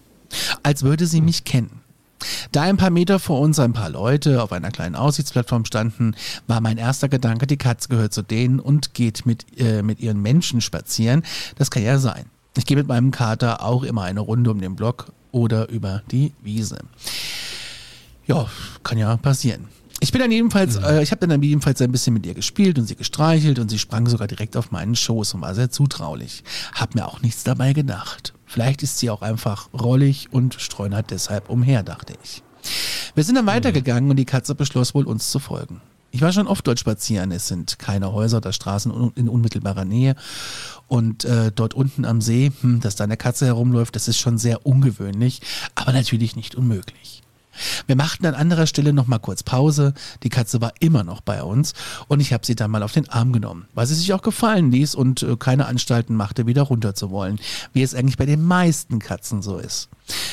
Als 0.62 0.82
würde 0.82 1.06
sie 1.06 1.22
mich 1.22 1.44
kennen. 1.44 1.80
Da 2.52 2.62
ein 2.62 2.76
paar 2.76 2.90
Meter 2.90 3.18
vor 3.18 3.40
uns 3.40 3.58
ein 3.58 3.72
paar 3.72 3.90
Leute 3.90 4.42
auf 4.42 4.52
einer 4.52 4.70
kleinen 4.70 4.94
Aussichtsplattform 4.94 5.64
standen, 5.64 6.14
war 6.46 6.60
mein 6.60 6.76
erster 6.76 7.08
Gedanke, 7.08 7.46
die 7.46 7.56
Katze 7.56 7.88
gehört 7.88 8.12
zu 8.12 8.22
denen 8.22 8.60
und 8.60 8.92
geht 8.92 9.24
mit, 9.24 9.46
äh, 9.58 9.82
mit 9.82 10.00
ihren 10.00 10.20
Menschen 10.20 10.60
spazieren. 10.60 11.22
Das 11.56 11.70
kann 11.70 11.82
ja 11.82 11.98
sein. 11.98 12.26
Ich 12.58 12.66
gehe 12.66 12.76
mit 12.76 12.88
meinem 12.88 13.12
Kater 13.12 13.62
auch 13.62 13.84
immer 13.84 14.02
eine 14.02 14.18
Runde 14.18 14.50
um 14.50 14.60
den 14.60 14.74
Block 14.74 15.12
oder 15.30 15.68
über 15.68 16.02
die 16.10 16.32
Wiese. 16.42 16.80
Ja, 18.26 18.46
kann 18.82 18.98
ja 18.98 19.16
passieren. 19.16 19.68
Ich 20.00 20.10
bin 20.10 20.20
dann 20.20 20.32
jedenfalls, 20.32 20.74
äh, 20.76 21.02
ich 21.02 21.12
habe 21.12 21.26
dann 21.26 21.40
jedenfalls 21.40 21.80
ein 21.80 21.92
bisschen 21.92 22.14
mit 22.14 22.26
ihr 22.26 22.34
gespielt 22.34 22.78
und 22.78 22.86
sie 22.86 22.96
gestreichelt 22.96 23.60
und 23.60 23.68
sie 23.68 23.78
sprang 23.78 24.08
sogar 24.08 24.26
direkt 24.26 24.56
auf 24.56 24.72
meinen 24.72 24.96
Schoß 24.96 25.34
und 25.34 25.40
war 25.40 25.54
sehr 25.54 25.70
zutraulich. 25.70 26.42
Hab 26.74 26.96
mir 26.96 27.06
auch 27.06 27.22
nichts 27.22 27.44
dabei 27.44 27.72
gedacht. 27.74 28.34
Vielleicht 28.44 28.82
ist 28.82 28.98
sie 28.98 29.10
auch 29.10 29.22
einfach 29.22 29.68
rollig 29.72 30.28
und 30.32 30.54
streunert 30.54 31.12
deshalb 31.12 31.50
umher, 31.50 31.84
dachte 31.84 32.14
ich. 32.24 32.42
Wir 33.14 33.22
sind 33.22 33.36
dann 33.36 33.46
weitergegangen 33.46 34.10
und 34.10 34.16
die 34.16 34.24
Katze 34.24 34.56
beschloss 34.56 34.94
wohl 34.94 35.06
uns 35.06 35.30
zu 35.30 35.38
folgen. 35.38 35.80
Ich 36.10 36.22
war 36.22 36.32
schon 36.32 36.46
oft 36.46 36.66
dort 36.66 36.78
spazieren. 36.78 37.32
Es 37.32 37.48
sind 37.48 37.78
keine 37.78 38.12
Häuser 38.12 38.38
oder 38.38 38.52
Straßen 38.52 39.12
in 39.14 39.28
unmittelbarer 39.28 39.84
Nähe. 39.84 40.16
Und 40.86 41.24
äh, 41.24 41.52
dort 41.54 41.74
unten 41.74 42.04
am 42.04 42.20
See, 42.20 42.50
hm, 42.60 42.80
dass 42.80 42.96
da 42.96 43.04
eine 43.04 43.16
Katze 43.16 43.46
herumläuft, 43.46 43.94
das 43.94 44.08
ist 44.08 44.18
schon 44.18 44.38
sehr 44.38 44.64
ungewöhnlich, 44.64 45.42
aber 45.74 45.92
natürlich 45.92 46.34
nicht 46.34 46.54
unmöglich. 46.54 47.22
Wir 47.86 47.96
machten 47.96 48.26
an 48.26 48.34
anderer 48.34 48.66
Stelle 48.66 48.92
noch 48.92 49.06
mal 49.06 49.18
kurz 49.18 49.42
Pause. 49.42 49.94
Die 50.22 50.28
Katze 50.28 50.60
war 50.60 50.72
immer 50.80 51.04
noch 51.04 51.20
bei 51.20 51.42
uns 51.42 51.74
und 52.08 52.20
ich 52.20 52.32
habe 52.32 52.46
sie 52.46 52.54
dann 52.54 52.70
mal 52.70 52.82
auf 52.82 52.92
den 52.92 53.08
Arm 53.08 53.32
genommen, 53.32 53.66
weil 53.74 53.86
sie 53.86 53.94
sich 53.94 54.12
auch 54.12 54.22
gefallen 54.22 54.70
ließ 54.70 54.94
und 54.94 55.22
äh, 55.22 55.36
keine 55.36 55.66
Anstalten 55.66 56.14
machte, 56.14 56.46
wieder 56.46 56.62
runter 56.62 56.94
zu 56.94 57.10
wollen, 57.10 57.38
wie 57.72 57.82
es 57.82 57.94
eigentlich 57.94 58.16
bei 58.16 58.26
den 58.26 58.42
meisten 58.42 58.98
Katzen 58.98 59.42
so 59.42 59.58
ist. 59.58 59.88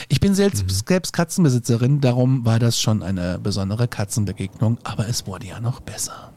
Ich 0.08 0.20
bin 0.20 0.36
selbst, 0.36 0.66
selbst 0.88 1.14
Katzenbesitzerin, 1.14 2.02
darum 2.02 2.46
war 2.46 2.60
das 2.60 2.80
schon 2.80 3.04
eine 3.04 3.40
besondere 3.40 3.88
Katzenbegegnung, 3.88 4.78
aber 4.84 5.08
es 5.08 5.28
wurde 5.28 5.48
ja 5.48 5.60
noch 5.60 5.82
besser. 5.82 6.32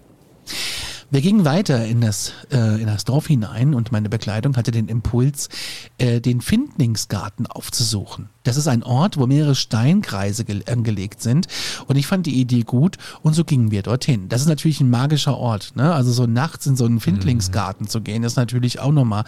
Wir 1.11 1.23
gingen 1.23 1.47
weiter 1.47 1.87
in 1.87 2.03
das, 2.03 2.35
äh, 2.53 2.81
in 2.81 2.87
das 2.87 3.05
Dorf 3.05 3.29
hinein 3.29 3.75
und 3.75 3.93
meine 3.93 4.11
Bekleidung 4.11 4.57
hatte 4.59 4.73
den 4.73 4.89
Impuls, 4.89 5.49
äh, 5.97 6.21
den 6.21 6.43
Findlingsgarten 6.43 7.47
aufzusuchen. 7.47 8.29
Das 8.49 8.57
ist 8.57 8.67
ein 8.69 8.83
Ort, 8.83 9.17
wo 9.19 9.27
mehrere 9.27 9.55
Steinkreise 9.55 10.45
gel- 10.45 10.65
angelegt 10.71 11.23
sind 11.23 11.47
und 11.87 11.97
ich 11.97 12.07
fand 12.07 12.27
die 12.27 12.41
Idee 12.41 12.63
gut 12.63 12.97
und 13.23 13.35
so 13.35 13.45
gingen 13.45 13.71
wir 13.71 13.83
dorthin. 13.83 14.29
Das 14.29 14.41
ist 14.41 14.49
natürlich 14.49 14.81
ein 14.81 14.91
magischer 14.91 15.37
Ort, 15.37 15.73
ne? 15.77 15.93
Also 15.95 16.13
so 16.13 16.27
nachts 16.27 16.67
in 16.67 16.77
so 16.77 16.85
einen 16.85 17.01
Findlingsgarten 17.01 17.87
zu 17.89 18.01
gehen, 18.01 18.23
ist 18.25 18.37
natürlich 18.37 18.81
auch 18.81 18.93
nochmal 18.93 19.25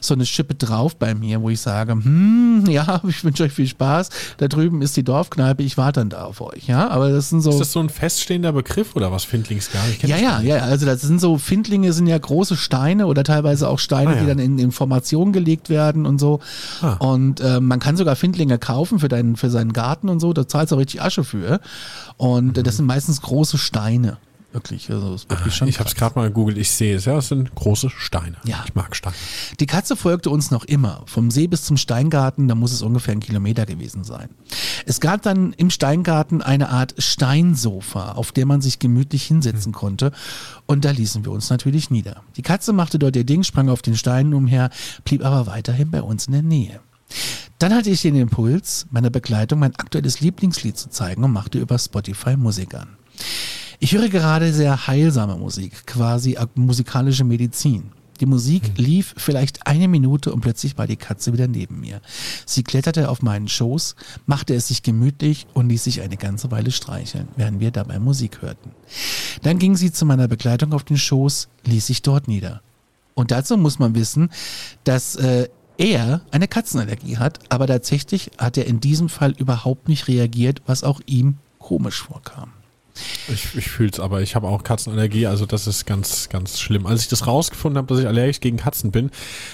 so 0.00 0.14
eine 0.14 0.26
Schippe 0.26 0.54
drauf 0.54 0.96
bei 0.96 1.14
mir, 1.14 1.40
wo 1.42 1.50
ich 1.50 1.60
sage, 1.60 1.92
hm, 1.92 2.64
ja, 2.68 3.00
ich 3.08 3.24
wünsche 3.24 3.44
euch 3.44 3.52
viel 3.52 3.66
Spaß. 3.66 4.10
Da 4.38 4.48
drüben 4.48 4.82
ist 4.82 4.96
die 4.96 5.04
Dorfkneipe, 5.04 5.62
ich 5.62 5.76
warte 5.76 6.00
dann 6.00 6.10
da 6.10 6.24
auf 6.24 6.40
euch, 6.40 6.66
ja? 6.66 6.88
Aber 6.88 7.10
das 7.10 7.30
sind 7.30 7.40
so 7.40 7.50
Ist 7.50 7.60
das 7.60 7.72
so 7.72 7.80
ein 7.80 7.88
feststehender 7.88 8.52
Begriff 8.52 8.96
oder 8.96 9.10
was 9.12 9.24
Findlingsgarten? 9.24 10.08
Ja, 10.08 10.16
ja, 10.18 10.40
ja. 10.40 10.56
Also 10.64 10.86
das 10.86 11.00
sind 11.02 11.20
so 11.20 11.38
Findlinge 11.38 11.92
sind 11.92 12.06
ja 12.06 12.18
große 12.18 12.56
Steine 12.56 13.06
oder 13.06 13.22
teilweise 13.24 13.68
auch 13.68 13.78
Steine, 13.78 14.10
Ah, 14.10 14.14
ja. 14.14 14.20
die 14.22 14.26
dann 14.26 14.38
in, 14.38 14.58
in 14.58 14.72
Formation 14.72 15.32
gelegt 15.32 15.68
werden 15.70 16.06
und 16.06 16.18
so. 16.18 16.40
Ah. 16.82 16.94
Und 16.94 17.40
äh, 17.40 17.60
man 17.60 17.78
kann 17.80 17.96
sogar 17.96 18.16
Findlinge 18.16 18.58
kaufen 18.64 18.98
für 18.98 19.08
deinen 19.08 19.36
für 19.36 19.50
seinen 19.50 19.72
Garten 19.72 20.08
und 20.08 20.20
so. 20.20 20.32
Da 20.32 20.48
zahlst 20.48 20.72
du 20.72 20.76
auch 20.76 20.80
richtig 20.80 21.02
Asche 21.02 21.22
für. 21.24 21.60
Und 22.16 22.56
äh, 22.56 22.60
Mhm. 22.60 22.64
das 22.64 22.76
sind 22.78 22.86
meistens 22.86 23.20
große 23.20 23.58
Steine. 23.58 24.16
Wirklich, 24.52 24.88
also 24.88 25.14
ist 25.16 25.28
wirklich 25.28 25.52
schon 25.52 25.66
Ich 25.66 25.80
habe 25.80 25.88
es 25.88 25.96
gerade 25.96 26.14
mal 26.16 26.28
gegoogelt, 26.28 26.56
ich 26.58 26.70
sehe 26.70 26.94
es. 26.94 27.06
Ja, 27.06 27.18
es 27.18 27.26
sind 27.26 27.52
große 27.56 27.90
Steine. 27.90 28.36
Ja. 28.44 28.62
Ich 28.64 28.76
mag 28.76 28.94
Steine. 28.94 29.16
Die 29.58 29.66
Katze 29.66 29.96
folgte 29.96 30.30
uns 30.30 30.52
noch 30.52 30.64
immer. 30.64 31.02
Vom 31.06 31.32
See 31.32 31.48
bis 31.48 31.64
zum 31.64 31.76
Steingarten, 31.76 32.46
da 32.46 32.54
muss 32.54 32.70
es 32.72 32.80
ungefähr 32.80 33.14
ein 33.14 33.18
Kilometer 33.20 33.66
gewesen 33.66 34.04
sein. 34.04 34.28
Es 34.86 35.00
gab 35.00 35.22
dann 35.22 35.54
im 35.54 35.70
Steingarten 35.70 36.40
eine 36.40 36.68
Art 36.68 36.94
Steinsofa, 36.98 38.12
auf 38.12 38.30
der 38.30 38.46
man 38.46 38.60
sich 38.60 38.78
gemütlich 38.78 39.24
hinsetzen 39.24 39.72
konnte. 39.72 40.12
Und 40.66 40.84
da 40.84 40.92
ließen 40.92 41.24
wir 41.24 41.32
uns 41.32 41.50
natürlich 41.50 41.90
nieder. 41.90 42.22
Die 42.36 42.42
Katze 42.42 42.72
machte 42.72 43.00
dort 43.00 43.16
ihr 43.16 43.24
Ding, 43.24 43.42
sprang 43.42 43.68
auf 43.68 43.82
den 43.82 43.96
Steinen 43.96 44.34
umher, 44.34 44.70
blieb 45.04 45.24
aber 45.24 45.48
weiterhin 45.48 45.90
bei 45.90 46.00
uns 46.00 46.26
in 46.26 46.32
der 46.32 46.42
Nähe. 46.42 46.78
Dann 47.58 47.74
hatte 47.74 47.90
ich 47.90 48.02
den 48.02 48.16
Impuls, 48.16 48.86
meiner 48.90 49.10
Begleitung 49.10 49.60
mein 49.60 49.74
aktuelles 49.76 50.20
Lieblingslied 50.20 50.76
zu 50.76 50.90
zeigen 50.90 51.24
und 51.24 51.32
machte 51.32 51.58
über 51.58 51.78
Spotify 51.78 52.36
Musik 52.36 52.74
an. 52.74 52.96
Ich 53.78 53.92
höre 53.92 54.08
gerade 54.08 54.52
sehr 54.52 54.86
heilsame 54.86 55.36
Musik, 55.36 55.86
quasi 55.86 56.36
musikalische 56.54 57.24
Medizin. 57.24 57.92
Die 58.20 58.26
Musik 58.26 58.78
lief 58.78 59.14
vielleicht 59.16 59.66
eine 59.66 59.88
Minute 59.88 60.32
und 60.32 60.40
plötzlich 60.40 60.78
war 60.78 60.86
die 60.86 60.96
Katze 60.96 61.32
wieder 61.32 61.48
neben 61.48 61.80
mir. 61.80 62.00
Sie 62.46 62.62
kletterte 62.62 63.08
auf 63.08 63.22
meinen 63.22 63.48
Schoß, 63.48 63.96
machte 64.26 64.54
es 64.54 64.68
sich 64.68 64.82
gemütlich 64.82 65.46
und 65.52 65.68
ließ 65.68 65.84
sich 65.84 66.00
eine 66.00 66.16
ganze 66.16 66.50
Weile 66.50 66.70
streicheln, 66.70 67.28
während 67.36 67.60
wir 67.60 67.72
dabei 67.72 67.98
Musik 67.98 68.40
hörten. 68.42 68.70
Dann 69.42 69.58
ging 69.58 69.76
sie 69.76 69.92
zu 69.92 70.06
meiner 70.06 70.28
Begleitung 70.28 70.72
auf 70.72 70.84
den 70.84 70.96
Schoß, 70.96 71.48
ließ 71.64 71.86
sich 71.86 72.02
dort 72.02 72.28
nieder. 72.28 72.62
Und 73.14 73.30
dazu 73.30 73.56
muss 73.56 73.78
man 73.78 73.94
wissen, 73.94 74.30
dass 74.84 75.16
äh, 75.16 75.48
er 75.78 76.20
eine 76.30 76.48
Katzenallergie 76.48 77.18
hat, 77.18 77.38
aber 77.48 77.66
tatsächlich 77.66 78.30
hat 78.38 78.56
er 78.56 78.66
in 78.66 78.80
diesem 78.80 79.08
Fall 79.08 79.32
überhaupt 79.32 79.88
nicht 79.88 80.08
reagiert, 80.08 80.62
was 80.66 80.84
auch 80.84 81.00
ihm 81.06 81.38
komisch 81.58 82.02
vorkam. 82.02 82.52
Ich, 83.28 83.56
ich 83.56 83.68
fühle 83.68 83.90
es 83.90 83.98
aber. 83.98 84.22
Ich 84.22 84.36
habe 84.36 84.46
auch 84.46 84.62
Katzenallergie, 84.62 85.26
also 85.26 85.46
das 85.46 85.66
ist 85.66 85.84
ganz, 85.84 86.28
ganz 86.28 86.60
schlimm. 86.60 86.86
Als 86.86 87.02
ich 87.02 87.08
das 87.08 87.26
rausgefunden 87.26 87.78
habe, 87.78 87.88
dass 87.88 87.98
ich 87.98 88.06
allergisch 88.06 88.40
gegen 88.40 88.56
Katzen 88.56 88.92
bin, 88.92 89.10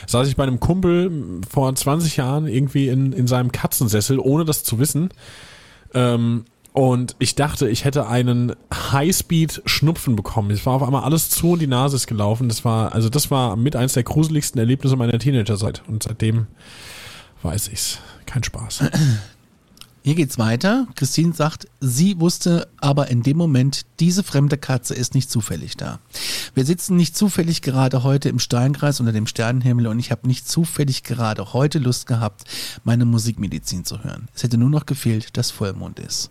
saß 0.06 0.28
ich 0.28 0.36
bei 0.36 0.42
einem 0.42 0.60
Kumpel 0.60 1.40
vor 1.48 1.74
20 1.74 2.16
Jahren 2.16 2.46
irgendwie 2.46 2.88
in, 2.88 3.12
in 3.12 3.26
seinem 3.26 3.50
Katzensessel, 3.50 4.18
ohne 4.18 4.44
das 4.44 4.62
zu 4.62 4.78
wissen. 4.78 5.10
Ähm, 5.94 6.44
und 6.72 7.16
ich 7.18 7.34
dachte, 7.34 7.68
ich 7.68 7.84
hätte 7.84 8.06
einen 8.06 8.54
Highspeed-Schnupfen 8.72 10.14
bekommen. 10.14 10.50
Es 10.52 10.64
war 10.66 10.74
auf 10.74 10.82
einmal 10.82 11.02
alles 11.02 11.28
zu 11.28 11.52
und 11.52 11.58
die 11.58 11.66
Nase 11.66 11.96
ist 11.96 12.06
gelaufen. 12.06 12.48
Das 12.48 12.64
war, 12.64 12.94
also 12.94 13.08
das 13.08 13.30
war 13.30 13.56
mit 13.56 13.74
eins 13.74 13.94
der 13.94 14.04
gruseligsten 14.04 14.58
Erlebnisse 14.58 14.96
meiner 14.96 15.18
Teenagerzeit. 15.18 15.82
Und 15.88 16.04
seitdem 16.04 16.46
weiß 17.42 17.68
ich's. 17.68 17.98
Kein 18.26 18.44
Spaß. 18.44 18.84
Hier 20.02 20.14
geht's 20.14 20.38
weiter. 20.38 20.86
Christine 20.94 21.34
sagt, 21.34 21.66
sie 21.80 22.18
wusste 22.20 22.68
aber 22.78 23.08
in 23.08 23.22
dem 23.22 23.36
Moment, 23.36 23.82
diese 23.98 24.22
fremde 24.22 24.56
Katze 24.56 24.94
ist 24.94 25.14
nicht 25.14 25.30
zufällig 25.30 25.76
da. 25.76 25.98
Wir 26.54 26.64
sitzen 26.64 26.96
nicht 26.96 27.14
zufällig 27.14 27.60
gerade 27.60 28.02
heute 28.02 28.30
im 28.30 28.38
Steinkreis 28.38 29.00
unter 29.00 29.12
dem 29.12 29.26
Sternenhimmel 29.26 29.88
und 29.88 29.98
ich 29.98 30.10
habe 30.10 30.26
nicht 30.26 30.48
zufällig 30.48 31.02
gerade 31.02 31.52
heute 31.52 31.78
Lust 31.78 32.06
gehabt, 32.06 32.44
meine 32.82 33.04
Musikmedizin 33.04 33.84
zu 33.84 34.02
hören. 34.02 34.28
Es 34.34 34.42
hätte 34.42 34.56
nur 34.56 34.70
noch 34.70 34.86
gefehlt, 34.86 35.36
dass 35.36 35.50
Vollmond 35.50 35.98
ist. 35.98 36.30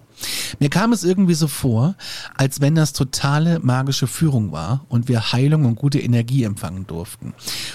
Mir 0.59 0.69
kam 0.69 0.91
es 0.91 1.03
irgendwie 1.03 1.33
so 1.33 1.47
vor, 1.47 1.95
als 2.35 2.61
wenn 2.61 2.75
das 2.75 2.93
totale 2.93 3.59
magische 3.59 4.07
Führung 4.07 4.51
war 4.51 4.85
und 4.89 5.07
wir 5.07 5.31
Heilung 5.31 5.65
und 5.65 5.75
gute 5.75 5.99
Energie 5.99 6.43
empfangen 6.43 6.87
durften. 6.87 7.33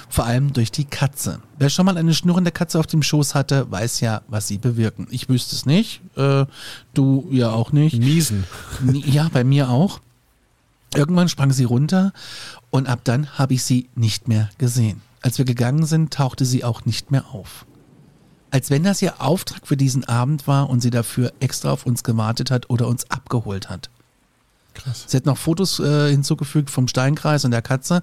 Vor 0.09 0.25
allem 0.25 0.53
durch 0.53 0.71
die 0.71 0.85
Katze. 0.85 1.41
Wer 1.59 1.71
schon 1.71 1.87
mal 1.87 1.97
eine 1.97 2.15
schnurrende 2.15 2.51
Katze 2.51 2.79
auf 2.79 2.87
dem 2.87 3.03
Schoß 3.03 3.35
hatte, 3.35 3.71
weiß 3.71 4.01
ja, 4.01 4.23
was 4.29 4.49
sie 4.49 4.59
bewirken. 4.59 5.07
Ich 5.11 5.29
wüsste 5.29 5.55
es 5.57 5.67
nicht, 5.67 6.01
äh, 6.17 6.47
du 6.95 7.29
ja 7.31 7.51
auch 7.51 7.73
nicht. 7.73 7.99
Niesen. 7.99 8.45
Ja, 8.93 9.29
bei 9.33 9.45
mir 9.45 9.71
auch. 9.71 10.01
Irgendwann 10.95 11.29
sprang 11.29 11.53
sie 11.53 11.65
runter 11.65 12.13
und 12.71 12.89
ab 12.89 13.01
dann 13.05 13.39
habe 13.39 13.55
ich 13.55 13.65
sie 13.65 13.89
nicht 13.95 14.29
mehr 14.29 14.49
gesehen. 14.59 15.01
Als 15.23 15.39
wir 15.39 15.45
gegangen 15.45 15.87
sind, 15.87 16.13
tauchte 16.13 16.45
sie 16.45 16.65
auch 16.65 16.85
nicht 16.85 17.11
mehr 17.11 17.25
auf. 17.33 17.67
Als 18.55 18.71
wenn 18.71 18.85
das 18.85 19.03
ihr 19.03 19.21
Auftrag 19.21 19.67
für 19.67 19.77
diesen 19.77 20.05
Abend 20.05 20.47
war 20.47 20.71
und 20.71 20.79
sie 20.79 20.91
dafür 20.91 21.33
extra 21.41 21.73
auf 21.73 21.87
uns 21.87 22.05
gewartet 22.05 22.53
hat 22.53 22.71
oder 22.71 22.87
uns 22.87 23.11
abgeholt 23.11 23.69
hat. 23.69 23.91
Krass. 24.75 25.05
Sie 25.07 25.17
hat 25.17 25.27
noch 25.27 25.39
Fotos 25.39 25.79
äh, 25.79 26.11
hinzugefügt 26.11 26.71
vom 26.71 26.89
Steinkreis 26.89 27.45
und 27.45 27.53
der 27.53 27.63
Katze. 27.63 28.03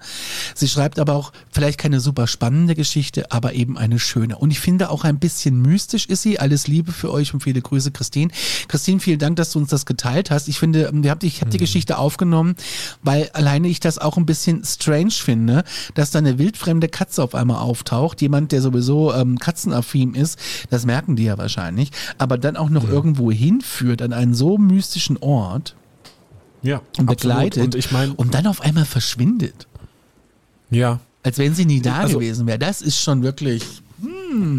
Sie 0.55 0.67
schreibt 0.67 0.99
aber 0.99 1.15
auch 1.15 1.31
vielleicht 1.51 1.77
keine 1.77 1.99
super 1.99 2.27
spannende 2.27 2.75
Geschichte, 2.75 3.31
aber 3.31 3.53
eben 3.53 3.77
eine 3.77 3.99
schöne. 3.99 4.37
Und 4.37 4.51
ich 4.51 4.59
finde 4.59 4.89
auch 4.89 5.03
ein 5.03 5.19
bisschen 5.19 5.61
mystisch 5.61 6.05
ist 6.05 6.21
sie. 6.21 6.39
Alles 6.39 6.67
Liebe 6.67 6.91
für 6.91 7.11
euch 7.11 7.33
und 7.33 7.41
viele 7.41 7.61
Grüße, 7.61 7.91
Christine. 7.91 8.31
Christine, 8.67 8.99
vielen 8.99 9.19
Dank, 9.19 9.35
dass 9.35 9.51
du 9.51 9.59
uns 9.59 9.69
das 9.69 9.85
geteilt 9.85 10.31
hast. 10.31 10.47
Ich 10.47 10.59
finde, 10.59 10.85
ähm, 10.85 11.03
wir 11.03 11.17
ich 11.21 11.41
habe 11.41 11.51
die 11.51 11.57
Geschichte 11.57 11.97
aufgenommen, 11.97 12.55
weil 13.03 13.29
alleine 13.33 13.67
ich 13.67 13.79
das 13.79 13.97
auch 13.97 14.17
ein 14.17 14.25
bisschen 14.25 14.63
strange 14.63 15.11
finde, 15.11 15.63
dass 15.93 16.11
da 16.11 16.19
eine 16.19 16.39
wildfremde 16.39 16.87
Katze 16.87 17.21
auf 17.21 17.35
einmal 17.35 17.57
auftaucht. 17.57 18.21
Jemand, 18.21 18.51
der 18.51 18.61
sowieso 18.61 19.13
ähm, 19.13 19.37
katzenaffin 19.37 20.13
ist, 20.13 20.39
das 20.69 20.85
merken 20.85 21.15
die 21.15 21.25
ja 21.25 21.37
wahrscheinlich, 21.37 21.91
aber 22.17 22.37
dann 22.37 22.55
auch 22.55 22.69
noch 22.69 22.87
irgendwo 22.87 23.31
hinführt 23.31 24.01
an 24.01 24.13
einen 24.13 24.33
so 24.33 24.57
mystischen 24.57 25.17
Ort 25.17 25.75
Ja, 26.63 26.77
absolut. 26.97 27.07
begleitet 27.09 27.63
Und 27.63 27.75
ich 27.75 27.91
meine, 27.91 28.13
und 28.13 28.33
dann 28.33 28.47
auf 28.47 28.61
einmal 28.61 28.85
verschwindet. 28.85 29.67
ja, 30.69 30.99
Als 31.23 31.37
wenn 31.37 31.53
sie 31.53 31.65
nie 31.65 31.81
da 31.81 31.97
Also- 31.99 32.17
gewesen 32.19 32.47
wäre. 32.47 32.57
Das 32.57 32.81
ist 32.81 32.99
schon 32.99 33.21
wirklich. 33.23 33.63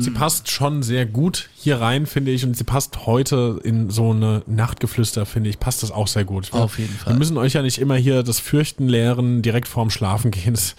Sie 0.01 0.11
passt 0.11 0.51
schon 0.51 0.83
sehr 0.85 1.07
gut 1.07 1.49
hier 1.57 1.81
rein, 1.81 2.07
finde 2.07 2.31
ich. 2.31 2.45
Und 2.45 2.57
sie 2.57 2.63
passt 2.63 3.07
heute 3.07 3.59
in 3.65 3.91
so 3.91 4.11
eine 4.13 4.43
Nachtgeflüster, 4.47 5.27
finde 5.27 5.51
ich, 5.51 5.59
passt 5.59 5.83
das 5.83 5.91
auch 5.91 6.07
sehr 6.07 6.25
gut. 6.25 6.53
Auf 6.53 6.79
jeden 6.79 6.95
Fall. 6.95 7.15
Wir 7.15 7.19
müssen 7.19 7.37
euch 7.39 7.55
ja 7.55 7.63
nicht 7.63 7.79
immer 7.79 7.97
hier 7.97 8.23
das 8.23 8.39
Fürchten 8.39 8.87
lehren, 8.87 9.43
direkt 9.43 9.67
vorm 9.67 9.91
Schlafen 9.91 10.31
gehen. 10.31 10.53
Das 10.55 10.77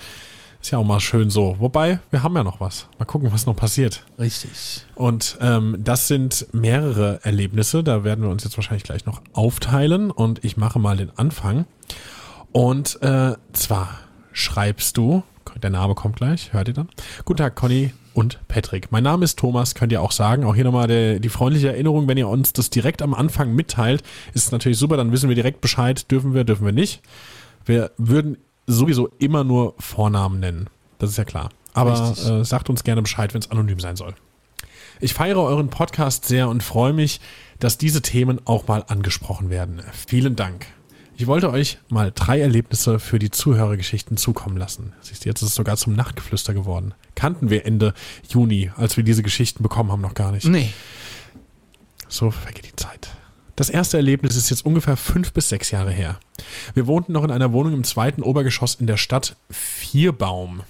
ist 0.63 0.71
ja 0.71 0.77
auch 0.77 0.85
mal 0.85 1.01
schön 1.01 1.29
so. 1.29 1.57
Wobei, 1.59 1.99
wir 2.09 2.23
haben 2.23 2.35
ja 2.37 2.43
noch 2.43 2.61
was. 2.61 2.87
Mal 2.97 3.03
gucken, 3.03 3.33
was 3.33 3.45
noch 3.45 3.55
passiert. 3.55 4.05
Richtig. 4.17 4.85
Und 4.95 5.37
ähm, 5.41 5.75
das 5.77 6.07
sind 6.07 6.47
mehrere 6.53 7.19
Erlebnisse. 7.23 7.83
Da 7.83 8.05
werden 8.05 8.23
wir 8.23 8.31
uns 8.31 8.45
jetzt 8.45 8.57
wahrscheinlich 8.57 8.83
gleich 8.83 9.05
noch 9.05 9.21
aufteilen. 9.33 10.09
Und 10.09 10.45
ich 10.45 10.55
mache 10.55 10.79
mal 10.79 10.95
den 10.95 11.11
Anfang. 11.17 11.65
Und 12.53 13.01
äh, 13.01 13.33
zwar 13.51 13.99
schreibst 14.31 14.95
du, 14.95 15.23
der 15.61 15.69
Name 15.69 15.95
kommt 15.95 16.15
gleich, 16.15 16.53
hört 16.53 16.69
ihr 16.69 16.73
dann. 16.73 16.87
Guten 17.25 17.39
Tag, 17.39 17.55
Conny 17.55 17.91
und 18.13 18.39
Patrick. 18.47 18.89
Mein 18.89 19.03
Name 19.03 19.25
ist 19.25 19.37
Thomas, 19.37 19.75
könnt 19.75 19.91
ihr 19.91 20.01
auch 20.01 20.13
sagen. 20.13 20.45
Auch 20.45 20.55
hier 20.55 20.63
nochmal 20.63 20.87
der, 20.87 21.19
die 21.19 21.29
freundliche 21.29 21.73
Erinnerung, 21.73 22.07
wenn 22.07 22.17
ihr 22.17 22.29
uns 22.29 22.53
das 22.53 22.69
direkt 22.69 23.01
am 23.01 23.13
Anfang 23.13 23.53
mitteilt, 23.53 24.01
ist 24.33 24.45
es 24.45 24.51
natürlich 24.53 24.77
super, 24.77 24.95
dann 24.95 25.11
wissen 25.11 25.27
wir 25.27 25.35
direkt 25.35 25.59
Bescheid, 25.59 26.09
dürfen 26.09 26.33
wir, 26.33 26.45
dürfen 26.45 26.65
wir 26.65 26.71
nicht. 26.71 27.01
Wir 27.65 27.91
würden 27.97 28.37
sowieso 28.67 29.09
immer 29.19 29.43
nur 29.43 29.75
Vornamen 29.79 30.39
nennen. 30.39 30.69
Das 30.99 31.09
ist 31.09 31.17
ja 31.17 31.25
klar. 31.25 31.49
Aber 31.73 32.15
äh, 32.17 32.45
sagt 32.45 32.69
uns 32.69 32.83
gerne 32.83 33.01
Bescheid, 33.01 33.33
wenn 33.33 33.41
es 33.41 33.51
anonym 33.51 33.79
sein 33.79 33.95
soll. 33.95 34.13
Ich 34.99 35.13
feiere 35.13 35.39
euren 35.41 35.69
Podcast 35.69 36.25
sehr 36.25 36.47
und 36.47 36.63
freue 36.63 36.93
mich, 36.93 37.19
dass 37.59 37.77
diese 37.77 38.01
Themen 38.01 38.39
auch 38.45 38.67
mal 38.67 38.85
angesprochen 38.87 39.49
werden. 39.49 39.81
Vielen 39.91 40.35
Dank. 40.35 40.67
Ich 41.15 41.27
wollte 41.27 41.51
euch 41.51 41.77
mal 41.89 42.11
drei 42.13 42.39
Erlebnisse 42.41 42.99
für 42.99 43.19
die 43.19 43.29
Zuhörergeschichten 43.29 44.17
zukommen 44.17 44.57
lassen. 44.57 44.93
Siehst 45.01 45.25
du, 45.25 45.29
jetzt 45.29 45.41
ist 45.41 45.49
es 45.49 45.55
sogar 45.55 45.77
zum 45.77 45.93
Nachtgeflüster 45.93 46.53
geworden. 46.53 46.93
Kannten 47.15 47.49
wir 47.49 47.65
Ende 47.65 47.93
Juni, 48.29 48.71
als 48.77 48.97
wir 48.97 49.03
diese 49.03 49.23
Geschichten 49.23 49.61
bekommen 49.61 49.91
haben, 49.91 50.01
noch 50.01 50.15
gar 50.15 50.31
nicht. 50.31 50.45
Nee. 50.45 50.73
So 52.07 52.31
vergeht 52.31 52.65
die 52.65 52.75
Zeit. 52.75 53.09
Das 53.55 53.69
erste 53.69 53.97
Erlebnis 53.97 54.35
ist 54.35 54.49
jetzt 54.49 54.65
ungefähr 54.65 54.97
fünf 54.97 55.31
bis 55.31 55.49
sechs 55.49 55.69
Jahre 55.71 55.91
her. 55.91 56.19
Wir 56.73 56.87
wohnten 56.87 57.13
noch 57.13 57.23
in 57.23 57.31
einer 57.31 57.53
Wohnung 57.53 57.73
im 57.73 57.83
zweiten 57.83 58.23
Obergeschoss 58.23 58.75
in 58.75 58.87
der 58.87 58.97
Stadt 58.97 59.35
Vierbaum. 59.49 60.63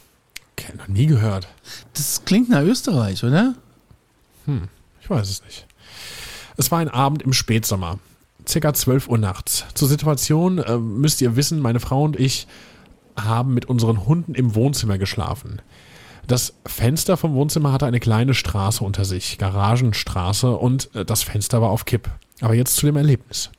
Okay, 0.51 0.73
noch 0.77 0.87
nie 0.89 1.05
gehört. 1.05 1.47
Das 1.93 2.25
klingt 2.25 2.49
nach 2.49 2.61
Österreich, 2.61 3.23
oder? 3.23 3.55
Ich 5.01 5.09
weiß 5.09 5.29
es 5.29 5.43
nicht. 5.43 5.65
Es 6.57 6.71
war 6.71 6.79
ein 6.79 6.89
Abend 6.89 7.23
im 7.23 7.33
Spätsommer, 7.33 7.99
circa 8.47 8.73
12 8.73 9.07
Uhr 9.07 9.17
nachts. 9.17 9.65
Zur 9.73 9.87
Situation 9.87 10.59
äh, 10.59 10.77
müsst 10.77 11.21
ihr 11.21 11.35
wissen, 11.35 11.59
meine 11.59 11.79
Frau 11.79 12.03
und 12.03 12.19
ich 12.19 12.47
haben 13.15 13.53
mit 13.53 13.65
unseren 13.65 14.05
Hunden 14.05 14.35
im 14.35 14.55
Wohnzimmer 14.55 14.97
geschlafen. 14.97 15.61
Das 16.27 16.53
Fenster 16.65 17.17
vom 17.17 17.33
Wohnzimmer 17.33 17.71
hatte 17.71 17.85
eine 17.85 17.99
kleine 17.99 18.33
Straße 18.33 18.83
unter 18.83 19.05
sich, 19.05 19.37
Garagenstraße, 19.37 20.51
und 20.51 20.93
äh, 20.95 21.05
das 21.05 21.23
Fenster 21.23 21.61
war 21.61 21.69
auf 21.69 21.85
Kipp. 21.85 22.09
Aber 22.41 22.53
jetzt 22.53 22.75
zu 22.75 22.85
dem 22.85 22.95
Erlebnis. 22.95 23.49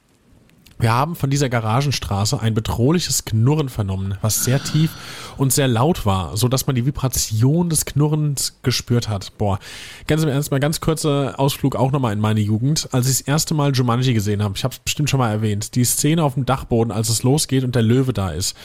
Wir 0.78 0.92
haben 0.92 1.14
von 1.14 1.30
dieser 1.30 1.48
Garagenstraße 1.48 2.40
ein 2.40 2.52
bedrohliches 2.52 3.24
Knurren 3.24 3.68
vernommen, 3.68 4.18
was 4.22 4.44
sehr 4.44 4.62
tief 4.62 4.90
und 5.37 5.52
sehr 5.52 5.68
laut 5.68 6.04
war, 6.04 6.37
so 6.37 6.48
dass 6.48 6.66
man 6.66 6.74
die 6.74 6.84
Vibration 6.84 7.70
des 7.70 7.84
Knurrens 7.84 8.58
gespürt 8.62 9.08
hat. 9.08 9.38
Boah, 9.38 9.60
ganz 10.08 10.24
im 10.24 10.28
Ernst, 10.28 10.50
mal 10.50 10.58
ganz 10.58 10.80
kurzer 10.80 11.38
Ausflug 11.38 11.76
auch 11.76 11.92
nochmal 11.92 12.12
in 12.12 12.20
meine 12.20 12.40
Jugend. 12.40 12.88
Als 12.90 13.08
ich 13.08 13.18
das 13.18 13.20
erste 13.20 13.54
Mal 13.54 13.72
Jumanji 13.72 14.14
gesehen 14.14 14.42
habe, 14.42 14.54
ich 14.56 14.64
habe 14.64 14.74
es 14.74 14.80
bestimmt 14.80 15.08
schon 15.08 15.18
mal 15.18 15.30
erwähnt, 15.30 15.76
die 15.76 15.84
Szene 15.84 16.24
auf 16.24 16.34
dem 16.34 16.44
Dachboden, 16.44 16.92
als 16.92 17.08
es 17.08 17.22
losgeht 17.22 17.62
und 17.62 17.74
der 17.76 17.82
Löwe 17.82 18.12
da 18.12 18.30
ist. 18.30 18.56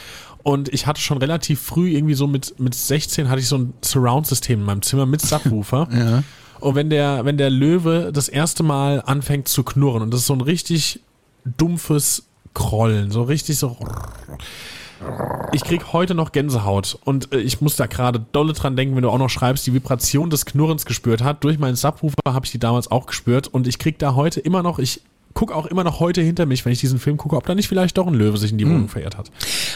Und 0.41 0.74
ich 0.74 0.88
hatte 0.88 1.02
schon 1.02 1.19
relativ 1.19 1.62
früh, 1.62 1.91
irgendwie 1.91 2.15
so 2.15 2.26
mit, 2.26 2.60
mit 2.60 2.74
16, 2.74 3.30
hatte 3.30 3.39
ich 3.39 3.48
so 3.48 3.58
ein 3.58 3.74
Surround-System 3.84 4.60
in 4.60 4.65
meinem 4.65 4.82
Zimmer 4.82 5.06
mit 5.06 5.22
Subwoofer. 5.22 5.88
Ja. 5.91 6.24
Und 6.60 6.76
wenn 6.76 6.89
der, 6.89 7.26
wenn 7.26 7.38
der 7.38 7.50
Löwe 7.50 8.12
das 8.13 8.30
erste 8.30 8.63
Mal 8.63 9.02
anfängt 9.06 9.48
zu 9.48 9.63
knurren 9.63 10.02
und 10.02 10.13
das 10.13 10.22
ist 10.22 10.28
so 10.28 10.34
ein 10.34 10.41
richtig 10.41 11.02
dumpfes, 11.45 12.26
krollen, 12.54 13.12
so 13.12 13.24
richtig 13.24 13.58
so. 13.58 13.78
Ich 15.54 15.63
krieg 15.63 15.93
heute 15.93 16.13
noch 16.13 16.34
Gänsehaut 16.34 16.98
und 17.06 17.34
äh, 17.34 17.39
ich 17.39 17.62
muss 17.62 17.78
da 17.78 17.86
gerade 17.86 18.24
dolle 18.34 18.54
dran 18.54 18.76
denken, 18.76 18.95
wenn 18.95 19.04
du 19.04 19.10
auch 19.10 19.17
noch 19.17 19.30
schreibst, 19.30 19.65
die 19.65 19.74
Vibration 19.74 20.30
des 20.30 20.45
Knurrens 20.45 20.86
gespürt 20.86 21.24
hat. 21.24 21.43
Durch 21.43 21.58
meinen 21.58 21.76
Subwoofer 21.76 22.15
habe 22.26 22.45
ich 22.45 22.52
die 22.52 22.60
damals 22.60 22.91
auch 22.91 23.06
gespürt 23.06 23.48
und 23.48 23.65
ich 23.65 23.80
krieg 23.80 23.98
da 23.98 24.15
heute 24.15 24.41
immer 24.41 24.62
noch, 24.62 24.78
ich 24.78 25.02
gucke 25.39 25.56
auch 25.56 25.67
immer 25.67 25.86
noch 25.86 26.02
heute 26.02 26.19
hinter 26.21 26.45
mich, 26.45 26.65
wenn 26.65 26.73
ich 26.73 26.82
diesen 26.82 26.99
Film 26.99 27.15
gucke, 27.15 27.38
ob 27.38 27.45
da 27.45 27.56
nicht 27.56 27.69
vielleicht 27.69 27.97
doch 27.97 28.08
ein 28.08 28.13
Löwe 28.13 28.38
sich 28.38 28.52
in 28.52 28.58
die 28.58 28.65
Wohnung 28.67 28.89
verirrt 28.89 29.17
hat. 29.17 29.32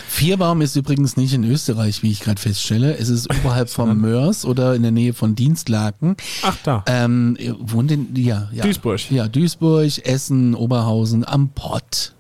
Vierbaum 0.10 0.60
ist 0.60 0.76
übrigens 0.76 1.16
nicht 1.16 1.34
in 1.34 1.46
Österreich, 1.46 2.04
wie 2.04 2.12
ich 2.12 2.20
gerade 2.20 2.42
feststelle. 2.42 2.98
Es 2.98 3.08
ist 3.08 3.30
oberhalb 3.34 3.70
von 3.70 3.98
Mörs 4.02 4.44
oder 4.44 4.76
in 4.76 4.82
der 4.82 4.92
Nähe 4.92 5.14
von 5.14 5.36
Dienstlaken. 5.36 6.18
Ach 6.42 6.58
da. 6.66 6.84
Ähm, 6.86 7.38
wohnt 7.62 7.92
in, 7.94 8.14
ja, 8.14 8.50
ja. 8.52 8.66
Duisburg. 8.66 9.10
Ja, 9.10 9.30
Duisburg, 9.30 10.06
Essen, 10.06 10.54
Oberhausen, 10.54 11.26
am 11.26 11.48
Pott. 11.56 12.14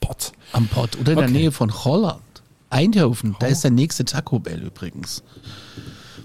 Pott. 0.00 0.32
Am 0.52 0.66
Pott. 0.66 0.98
Oder 1.00 1.12
in 1.12 1.18
der 1.18 1.28
Okay. 1.28 1.38
Nähe 1.38 1.52
von 1.52 1.72
Holland. 1.84 2.18
Eindhoven, 2.68 3.36
da 3.38 3.46
ist 3.46 3.62
der 3.62 3.70
nächste 3.70 4.04
Taco 4.04 4.40
Bell 4.40 4.60
übrigens. 4.60 5.22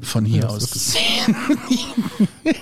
Von 0.01 0.25
hier 0.25 0.41
Ja, 0.41 0.47
aus 0.47 0.71
gesehen. 0.71 1.36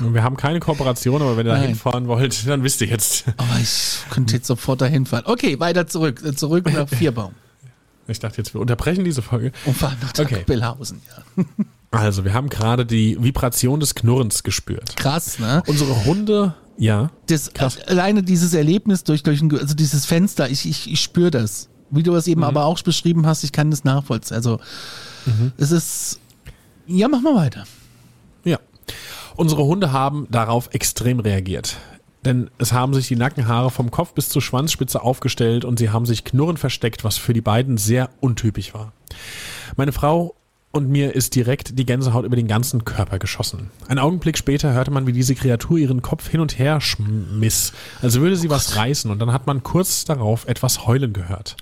Wir 0.00 0.22
haben 0.22 0.36
keine 0.36 0.60
Kooperation, 0.60 1.20
aber 1.20 1.36
wenn 1.36 1.46
ihr 1.46 1.52
da 1.52 1.60
hinfahren 1.60 2.08
wollt, 2.08 2.46
dann 2.48 2.62
wisst 2.62 2.80
ihr 2.80 2.86
jetzt. 2.86 3.24
Aber 3.36 3.58
ich 3.60 3.98
könnte 4.10 4.34
jetzt 4.34 4.46
sofort 4.46 4.80
dahin 4.80 5.06
fahren. 5.06 5.24
Okay, 5.26 5.60
weiter 5.60 5.86
zurück. 5.86 6.22
Zurück 6.38 6.72
nach 6.72 6.88
Vierbaum. 6.98 7.34
Ich 8.08 8.18
dachte 8.18 8.38
jetzt, 8.38 8.54
wir 8.54 8.60
unterbrechen 8.60 9.04
diese 9.04 9.22
Folge. 9.22 9.52
Und 9.64 9.76
fahren 9.76 9.96
nach 10.00 10.12
Okay. 10.18 10.44
Bellhausen, 10.46 11.00
ja. 11.36 11.44
Also, 11.94 12.24
wir 12.24 12.32
haben 12.32 12.48
gerade 12.48 12.86
die 12.86 13.22
Vibration 13.22 13.78
des 13.78 13.94
Knurrens 13.94 14.42
gespürt. 14.44 14.96
Krass, 14.96 15.38
ne? 15.38 15.62
Unsere 15.66 16.06
Hunde, 16.06 16.54
ja. 16.78 17.10
Das, 17.26 17.50
alleine 17.86 18.22
dieses 18.22 18.54
Erlebnis 18.54 19.04
durch, 19.04 19.22
durch 19.22 19.42
ein, 19.42 19.54
also 19.58 19.74
dieses 19.74 20.06
Fenster, 20.06 20.48
ich, 20.48 20.66
ich, 20.66 20.90
ich 20.90 21.02
spüre 21.02 21.30
das. 21.30 21.68
Wie 21.90 22.02
du 22.02 22.14
es 22.14 22.26
eben 22.28 22.44
aber 22.44 22.64
auch 22.64 22.80
beschrieben 22.80 23.26
hast, 23.26 23.44
ich 23.44 23.52
kann 23.52 23.70
das 23.70 23.84
nachvollziehen. 23.84 24.34
Also, 24.34 24.58
es 25.58 25.70
ist, 25.70 26.18
ja, 26.86 27.08
mach 27.08 27.20
mal 27.20 27.34
weiter. 27.34 27.64
Unsere 29.42 29.64
Hunde 29.64 29.90
haben 29.90 30.28
darauf 30.30 30.72
extrem 30.72 31.18
reagiert. 31.18 31.76
Denn 32.24 32.48
es 32.58 32.72
haben 32.72 32.94
sich 32.94 33.08
die 33.08 33.16
Nackenhaare 33.16 33.70
vom 33.70 33.90
Kopf 33.90 34.12
bis 34.12 34.28
zur 34.28 34.40
Schwanzspitze 34.40 35.02
aufgestellt 35.02 35.64
und 35.64 35.80
sie 35.80 35.90
haben 35.90 36.06
sich 36.06 36.22
knurrend 36.22 36.60
versteckt, 36.60 37.02
was 37.02 37.18
für 37.18 37.32
die 37.32 37.40
beiden 37.40 37.76
sehr 37.76 38.10
untypisch 38.20 38.72
war. 38.72 38.92
Meine 39.74 39.90
Frau 39.90 40.36
und 40.70 40.88
mir 40.88 41.16
ist 41.16 41.34
direkt 41.34 41.76
die 41.76 41.84
Gänsehaut 41.84 42.24
über 42.24 42.36
den 42.36 42.46
ganzen 42.46 42.84
Körper 42.84 43.18
geschossen. 43.18 43.72
Ein 43.88 43.98
Augenblick 43.98 44.38
später 44.38 44.74
hörte 44.74 44.92
man, 44.92 45.08
wie 45.08 45.12
diese 45.12 45.34
Kreatur 45.34 45.76
ihren 45.76 46.02
Kopf 46.02 46.28
hin 46.28 46.38
und 46.38 46.56
her 46.56 46.80
schmiss, 46.80 47.72
als 48.00 48.20
würde 48.20 48.36
sie 48.36 48.48
was 48.48 48.76
reißen 48.76 49.10
und 49.10 49.18
dann 49.18 49.32
hat 49.32 49.48
man 49.48 49.64
kurz 49.64 50.04
darauf 50.04 50.46
etwas 50.46 50.86
heulen 50.86 51.12
gehört. 51.12 51.56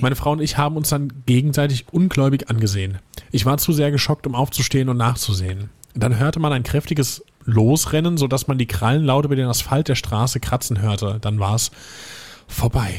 Meine 0.00 0.14
Frau 0.14 0.30
und 0.30 0.40
ich 0.40 0.58
haben 0.58 0.76
uns 0.76 0.90
dann 0.90 1.12
gegenseitig 1.26 1.86
ungläubig 1.90 2.48
angesehen. 2.48 2.98
Ich 3.32 3.46
war 3.46 3.58
zu 3.58 3.72
sehr 3.72 3.90
geschockt, 3.90 4.28
um 4.28 4.36
aufzustehen 4.36 4.88
und 4.88 4.96
nachzusehen. 4.96 5.70
Dann 5.94 6.18
hörte 6.18 6.40
man 6.40 6.52
ein 6.52 6.62
kräftiges 6.62 7.24
Losrennen, 7.44 8.16
sodass 8.16 8.46
man 8.46 8.58
die 8.58 8.66
Krallen 8.66 9.04
laut 9.04 9.24
über 9.24 9.36
den 9.36 9.46
Asphalt 9.46 9.88
der 9.88 9.94
Straße 9.94 10.40
kratzen 10.40 10.80
hörte. 10.80 11.18
Dann 11.20 11.38
war 11.40 11.54
es 11.54 11.70
vorbei. 12.46 12.94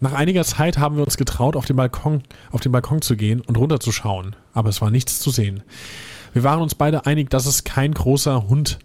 Nach 0.00 0.12
einiger 0.14 0.44
Zeit 0.44 0.78
haben 0.78 0.96
wir 0.96 1.04
uns 1.04 1.18
getraut, 1.18 1.56
auf 1.56 1.66
den 1.66 1.76
Balkon, 1.76 2.22
auf 2.50 2.60
den 2.60 2.72
Balkon 2.72 3.02
zu 3.02 3.16
gehen 3.16 3.42
und 3.42 3.58
runterzuschauen, 3.58 4.34
aber 4.54 4.70
es 4.70 4.80
war 4.80 4.90
nichts 4.90 5.20
zu 5.20 5.30
sehen. 5.30 5.62
Wir 6.32 6.42
waren 6.42 6.62
uns 6.62 6.74
beide 6.74 7.04
einig, 7.04 7.28
dass 7.28 7.44
es 7.44 7.64
kein 7.64 7.92
großer 7.92 8.48
Hund 8.48 8.78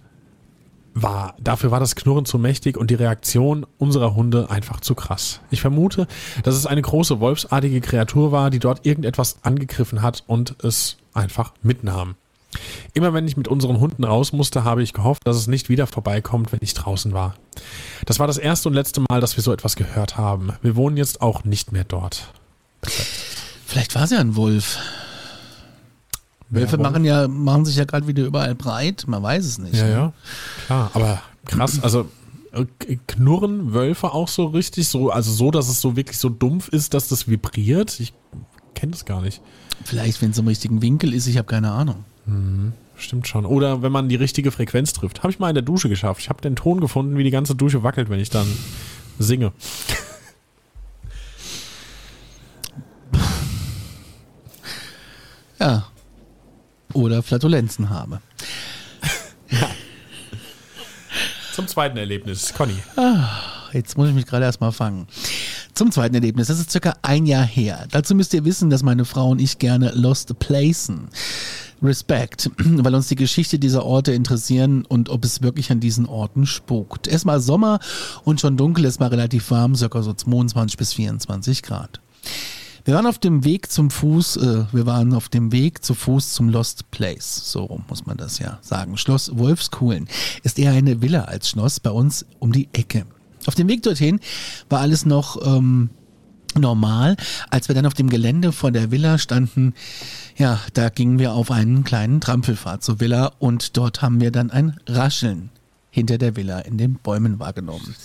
war. 0.94 1.36
Dafür 1.40 1.72
war 1.72 1.80
das 1.80 1.96
Knurren 1.96 2.26
zu 2.26 2.38
mächtig 2.38 2.76
und 2.78 2.90
die 2.90 2.96
Reaktion 2.96 3.66
unserer 3.78 4.16
Hunde 4.16 4.50
einfach 4.50 4.82
zu 4.82 4.94
krass. 4.94 5.42
Ich 5.52 5.62
vermute, 5.62 6.08
dass 6.44 6.56
es 6.56 6.66
eine 6.66 6.82
große 6.82 7.20
wolfsartige 7.20 7.80
Kreatur 7.82 8.32
war, 8.32 8.50
die 8.50 8.60
dort 8.60 8.86
irgendetwas 8.86 9.38
angegriffen 9.44 10.02
hat 10.02 10.24
und 10.28 10.56
es 10.64 10.98
einfach 11.14 11.54
mitnahm. 11.62 12.16
Immer 12.94 13.14
wenn 13.14 13.28
ich 13.28 13.38
mit 13.38 13.48
unseren 13.48 13.80
Hunden 13.80 14.04
raus 14.04 14.34
musste, 14.34 14.64
habe 14.64 14.84
ich 14.84 14.94
gehofft, 14.94 15.26
dass 15.26 15.38
es 15.38 15.48
nicht 15.48 15.70
wieder 15.70 15.88
vorbeikommt, 15.88 16.52
wenn 16.52 16.60
ich 16.62 16.74
draußen 16.74 17.14
war. 17.14 17.36
Das 18.06 18.20
war 18.20 18.28
das 18.28 18.38
erste 18.38 18.70
und 18.70 18.76
letzte 18.76 19.02
Mal, 19.02 19.22
dass 19.22 19.36
wir 19.38 19.44
so 19.44 19.52
etwas 19.52 19.76
gehört 19.76 20.18
haben. 20.18 20.54
Wir 20.62 20.76
wohnen 20.76 20.98
jetzt 20.98 21.22
auch 21.22 21.44
nicht 21.44 21.72
mehr 21.72 21.84
dort. 21.84 22.30
Vielleicht 23.66 23.96
war 23.96 24.04
es 24.04 24.12
ja 24.12 24.20
ein 24.20 24.36
Wolf. 24.36 24.78
Wölfe 26.50 26.78
machen 26.78 27.04
ja, 27.04 27.28
machen 27.28 27.66
sich 27.66 27.76
ja 27.76 27.86
gerade 27.86 28.08
wieder 28.08 28.24
überall 28.24 28.56
breit. 28.56 29.06
Man 29.08 29.22
weiß 29.22 29.46
es 29.46 29.58
nicht. 29.58 29.76
Ja, 29.76 29.86
ne? 29.86 29.92
ja, 29.92 30.14
klar. 30.68 30.92
Aber 30.94 31.22
krass, 31.46 31.82
also 31.82 32.08
äh, 32.52 32.98
knurren 33.08 33.74
Wölfe 33.74 34.14
auch 34.14 34.28
so 34.28 34.46
richtig, 34.46 34.88
so, 34.88 35.10
also 35.10 35.32
so, 35.32 35.52
dass 35.52 35.68
es 35.68 35.82
so 35.82 35.96
wirklich 35.96 36.18
so 36.18 36.30
dumpf 36.30 36.70
ist, 36.70 36.94
dass 36.94 37.08
das 37.08 37.28
vibriert? 37.28 38.00
Ich 38.00 38.14
kenne 38.76 38.92
das 38.92 39.06
gar 39.06 39.22
nicht. 39.22 39.42
Vielleicht, 39.84 40.22
wenn 40.22 40.32
es 40.32 40.38
im 40.38 40.48
richtigen 40.48 40.82
Winkel 40.82 41.14
ist, 41.14 41.28
ich 41.28 41.38
habe 41.38 41.48
keine 41.48 41.72
Ahnung. 41.72 42.06
Stimmt 42.98 43.28
schon. 43.28 43.46
Oder 43.46 43.82
wenn 43.82 43.92
man 43.92 44.10
die 44.10 44.16
richtige 44.16 44.52
Frequenz 44.52 44.94
trifft. 44.94 45.24
Habe 45.24 45.32
ich 45.32 45.40
mal 45.40 45.50
in 45.50 45.56
der 45.56 45.64
Dusche 45.64 45.90
geschafft. 45.90 46.22
Ich 46.22 46.30
habe 46.30 46.42
den 46.42 46.56
Ton 46.56 46.80
gefunden, 46.80 47.18
wie 47.18 47.24
die 47.24 47.32
ganze 47.32 47.56
Dusche 47.56 47.84
wackelt, 47.84 48.10
wenn 48.10 48.20
ich 48.20 48.30
dann 48.30 48.48
singe. 49.20 49.52
Ja. 55.60 55.88
Oder 56.94 57.22
Flatulenzen 57.24 57.90
habe. 57.90 58.22
Zum 61.54 61.68
zweiten 61.68 61.98
Erlebnis. 61.98 62.54
Conny. 62.54 62.78
Jetzt 63.74 63.98
muss 63.98 64.10
ich 64.10 64.16
mich 64.16 64.26
gerade 64.26 64.46
erstmal 64.46 64.72
fangen. 64.72 65.08
Zum 65.74 65.92
zweiten 65.92 66.16
Erlebnis. 66.16 66.48
Das 66.48 66.60
ist 66.60 66.72
circa 66.72 66.96
ein 67.02 67.26
Jahr 67.26 67.46
her. 67.46 67.88
Dazu 67.92 68.16
müsst 68.16 68.34
ihr 68.34 68.46
wissen, 68.46 68.70
dass 68.70 68.84
meine 68.84 69.04
Frau 69.06 69.30
und 69.30 69.42
ich 69.42 69.60
gerne 69.60 69.92
Lost 69.94 70.40
Placen. 70.40 71.10
Respekt, 71.82 72.50
weil 72.58 72.96
uns 72.96 73.08
die 73.08 73.16
Geschichte 73.16 73.60
dieser 73.60 73.86
Orte 73.86 74.14
interessieren 74.14 74.86
und 74.86 75.10
ob 75.10 75.26
es 75.26 75.42
wirklich 75.42 75.72
an 75.72 75.80
diesen 75.80 76.06
Orten 76.06 76.46
spukt. 76.46 77.10
War 77.26 77.40
Sommer 77.40 77.80
und 78.24 78.40
schon 78.40 78.58
dunkel, 78.58 78.86
war 79.00 79.12
relativ 79.12 79.50
warm, 79.52 79.76
circa 79.76 80.02
so 80.02 80.14
22 80.14 80.78
bis 80.78 80.94
24 80.94 81.64
Grad. 81.64 82.02
Wir 82.86 82.94
waren 82.94 83.08
auf 83.08 83.18
dem 83.18 83.44
Weg 83.44 83.72
zum 83.72 83.90
Fuß, 83.90 84.38
äh, 84.38 84.66
wir 84.72 84.86
waren 84.86 85.16
auf 85.16 85.28
dem 85.28 85.52
Weg 85.52 85.84
zu 85.84 85.96
Fuß 85.96 86.34
zum 86.34 86.50
Lost 86.50 86.92
Place. 86.92 87.52
So 87.52 87.82
muss 87.90 88.06
man 88.06 88.16
das 88.16 88.38
ja 88.38 88.60
sagen. 88.62 88.96
Schloss 88.96 89.36
Wolfskuhlen 89.36 90.08
ist 90.44 90.60
eher 90.60 90.72
eine 90.72 91.02
Villa 91.02 91.24
als 91.24 91.50
Schloss 91.50 91.80
bei 91.80 91.90
uns 91.90 92.28
um 92.38 92.52
die 92.52 92.70
Ecke. 92.74 93.08
Auf 93.48 93.56
dem 93.56 93.68
Weg 93.68 93.82
dorthin 93.82 94.20
war 94.70 94.82
alles 94.82 95.04
noch 95.04 95.44
ähm, 95.44 95.90
normal. 96.58 97.16
Als 97.50 97.68
wir 97.68 97.76
dann 97.76 97.86
auf 97.86 97.94
dem 97.94 98.10
Gelände 98.10 98.52
vor 98.52 98.72
der 98.72 98.92
Villa 98.92 99.18
standen, 99.18 99.74
ja, 100.38 100.60
da 100.74 100.90
gingen 100.90 101.20
wir 101.20 101.34
auf 101.34 101.52
einen 101.52 101.84
kleinen 101.84 102.22
Trampelpfad 102.22 102.84
zur 102.84 103.00
Villa 103.00 103.32
und 103.40 103.78
dort 103.78 104.02
haben 104.02 104.20
wir 104.20 104.32
dann 104.32 104.52
ein 104.52 104.80
Rascheln 104.88 105.50
hinter 105.90 106.18
der 106.18 106.36
Villa 106.36 106.60
in 106.60 106.78
den 106.78 106.96
Bäumen 106.96 107.40
wahrgenommen. 107.40 107.96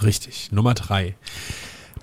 Richtig, 0.01 0.51
Nummer 0.51 0.73
drei. 0.73 1.15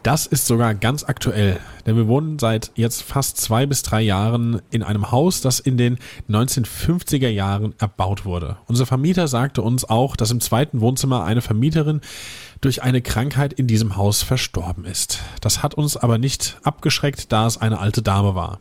Das 0.02 0.26
ist 0.26 0.46
sogar 0.46 0.74
ganz 0.74 1.04
aktuell, 1.04 1.58
denn 1.84 1.96
wir 1.96 2.06
wohnen 2.06 2.38
seit 2.38 2.70
jetzt 2.76 3.02
fast 3.02 3.37
zwei 3.37 3.66
bis 3.66 3.82
drei 3.82 4.00
Jahren 4.00 4.62
in 4.70 4.82
einem 4.82 5.11
Haus, 5.11 5.40
das 5.40 5.58
in 5.58 5.76
den 5.76 5.98
1950er 6.30 7.28
Jahren 7.28 7.74
erbaut 7.78 8.24
wurde. 8.24 8.58
Unser 8.66 8.87
Vermieter 8.87 9.26
sagte 9.26 9.61
uns 9.61 9.84
auch, 9.84 10.14
dass 10.16 10.30
im 10.30 10.40
zweiten 10.40 10.80
Wohnzimmer 10.80 11.24
eine 11.24 11.42
Vermieterin 11.42 12.00
durch 12.61 12.82
eine 12.82 13.02
Krankheit 13.02 13.52
in 13.52 13.66
diesem 13.66 13.96
Haus 13.96 14.22
verstorben 14.22 14.84
ist. 14.84 15.20
Das 15.40 15.62
hat 15.62 15.74
uns 15.74 15.96
aber 15.96 16.18
nicht 16.18 16.58
abgeschreckt, 16.62 17.32
da 17.32 17.46
es 17.46 17.58
eine 17.58 17.78
alte 17.78 18.02
Dame 18.02 18.34
war. 18.34 18.61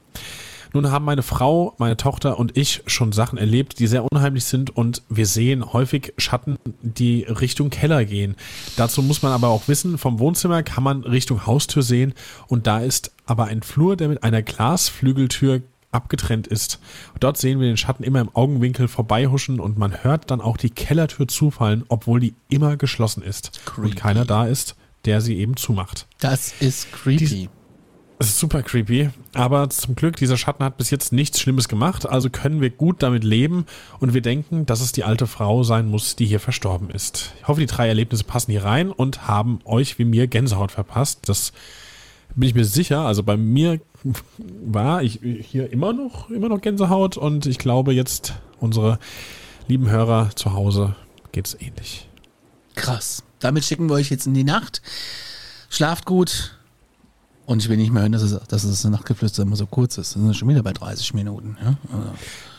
Nun 0.74 0.92
haben 0.92 1.06
meine 1.06 1.24
Frau, 1.24 1.76
meine 1.78 1.98
Tochter 1.98 2.40
und 2.40 2.58
ich 2.58 2.84
schon 2.86 3.12
Sachen 3.12 3.38
erlebt, 3.38 3.80
die 3.80 3.88
sehr 3.88 4.04
unheimlich 4.04 4.46
sind 4.46 4.76
und 4.76 5.04
wir 5.10 5.26
sehen 5.26 5.74
häufig 5.74 6.14
Schatten, 6.18 6.58
die 6.82 7.24
Richtung 7.24 7.70
Keller 7.70 8.06
gehen. 8.06 8.36
Dazu 8.76 9.02
muss 9.02 9.22
man 9.22 9.32
aber 9.32 9.50
auch 9.50 9.68
wissen, 9.68 9.98
vom 9.98 10.20
Wohnzimmer 10.20 10.64
kann 10.64 10.84
man 10.84 11.04
Richtung 11.04 11.46
Haustür 11.46 11.84
sehen 11.84 12.14
und 12.48 12.68
da 12.68 12.80
ist 12.80 13.12
aber 13.26 13.46
ein 13.46 13.62
Flur, 13.62 13.96
der 13.96 14.10
mit 14.10 14.24
einer 14.24 14.42
Glasflügeltür 14.42 15.62
abgetrennt 15.92 16.48
ist. 16.48 16.80
Dort 17.20 17.38
sehen 17.38 17.60
wir 17.60 17.68
den 17.68 17.78
Schatten 17.78 18.04
immer 18.04 18.22
im 18.22 18.36
Augenwinkel 18.36 18.88
vorbeihuschen 18.88 19.60
und 19.60 19.78
man 19.78 20.04
hört 20.04 20.30
dann 20.32 20.42
auch 20.42 20.58
die 20.58 20.70
Kellertür 20.70 21.28
zufallen, 21.28 21.86
obwohl 21.88 22.20
die 22.20 22.34
immer 22.50 22.78
geschlossen 22.78 23.24
ist 23.24 23.60
creepy. 23.66 23.88
und 23.88 23.96
keiner 23.96 24.26
da 24.26 24.46
ist, 24.46 24.76
der 25.06 25.22
sie 25.22 25.38
eben 25.38 25.56
zumacht. 25.56 26.06
Das 26.20 26.54
ist 26.60 26.92
creepy. 26.92 27.26
Die, 27.26 27.50
es 28.20 28.30
ist 28.30 28.40
super 28.40 28.64
creepy, 28.64 29.10
aber 29.34 29.70
zum 29.70 29.96
Glück, 29.96 30.16
dieser 30.16 30.38
Schatten 30.38 30.64
hat 30.64 30.78
bis 30.78 30.90
jetzt 30.90 31.14
nichts 31.14 31.40
Schlimmes 31.40 31.68
gemacht, 31.68 32.08
also 32.08 32.30
können 32.30 32.62
wir 32.62 32.72
gut 32.72 33.04
damit 33.04 33.24
leben 33.24 33.66
und 34.00 34.16
wir 34.16 34.22
denken, 34.22 34.66
dass 34.66 34.82
es 34.82 34.92
die 34.92 35.04
alte 35.04 35.28
Frau 35.28 35.64
sein 35.64 35.88
muss, 35.88 36.16
die 36.16 36.26
hier 36.26 36.40
verstorben 36.40 36.90
ist. 36.90 37.34
Ich 37.40 37.48
hoffe, 37.48 37.60
die 37.60 37.68
drei 37.68 37.88
Erlebnisse 37.88 38.24
passen 38.24 38.52
hier 38.52 38.64
rein 38.64 38.92
und 38.92 39.28
haben 39.28 39.60
euch 39.66 40.00
wie 40.00 40.06
mir 40.06 40.28
Gänsehaut 40.28 40.72
verpasst. 40.72 41.30
Das 41.30 41.54
bin 42.36 42.50
ich 42.50 42.56
mir 42.56 42.66
sicher. 42.66 43.02
Also 43.02 43.22
bei 43.22 43.38
mir 43.38 43.80
war 44.66 45.04
ich 45.04 45.20
hier 45.22 45.72
immer 45.72 45.94
noch, 45.94 46.30
immer 46.30 46.50
noch 46.50 46.62
Gänsehaut 46.62 47.18
und 47.18 47.46
ich 47.46 47.60
glaube 47.60 47.94
jetzt 47.94 48.34
unsere 48.60 49.00
lieben 49.68 49.90
Hörer 49.90 50.32
zu 50.36 50.54
Hause 50.54 50.96
geht 51.32 51.48
es 51.48 51.60
ähnlich. 51.60 52.08
Krass. 52.76 53.24
Damit 53.40 53.66
schicken 53.66 53.90
wir 53.90 53.96
euch 53.96 54.10
jetzt 54.10 54.26
in 54.26 54.34
die 54.34 54.44
Nacht. 54.44 54.82
Schlaft 55.70 56.06
gut, 56.06 56.57
und 57.48 57.64
ich 57.64 57.70
will 57.70 57.78
nicht 57.78 57.94
mehr 57.94 58.02
hören, 58.02 58.12
dass 58.12 58.24
es, 58.24 58.38
dass 58.50 58.66
es 58.66 58.84
Nachtgeflüster 58.84 59.44
immer 59.44 59.56
so 59.56 59.66
kurz 59.66 59.98
ist. 59.98 60.16
Das 60.16 60.22
sind 60.22 60.36
schon 60.36 60.50
wieder 60.50 60.64
bei 60.64 60.74
30 60.74 61.14
Minuten. 61.14 61.56
Ja, 61.64 61.78
also. 61.94 62.10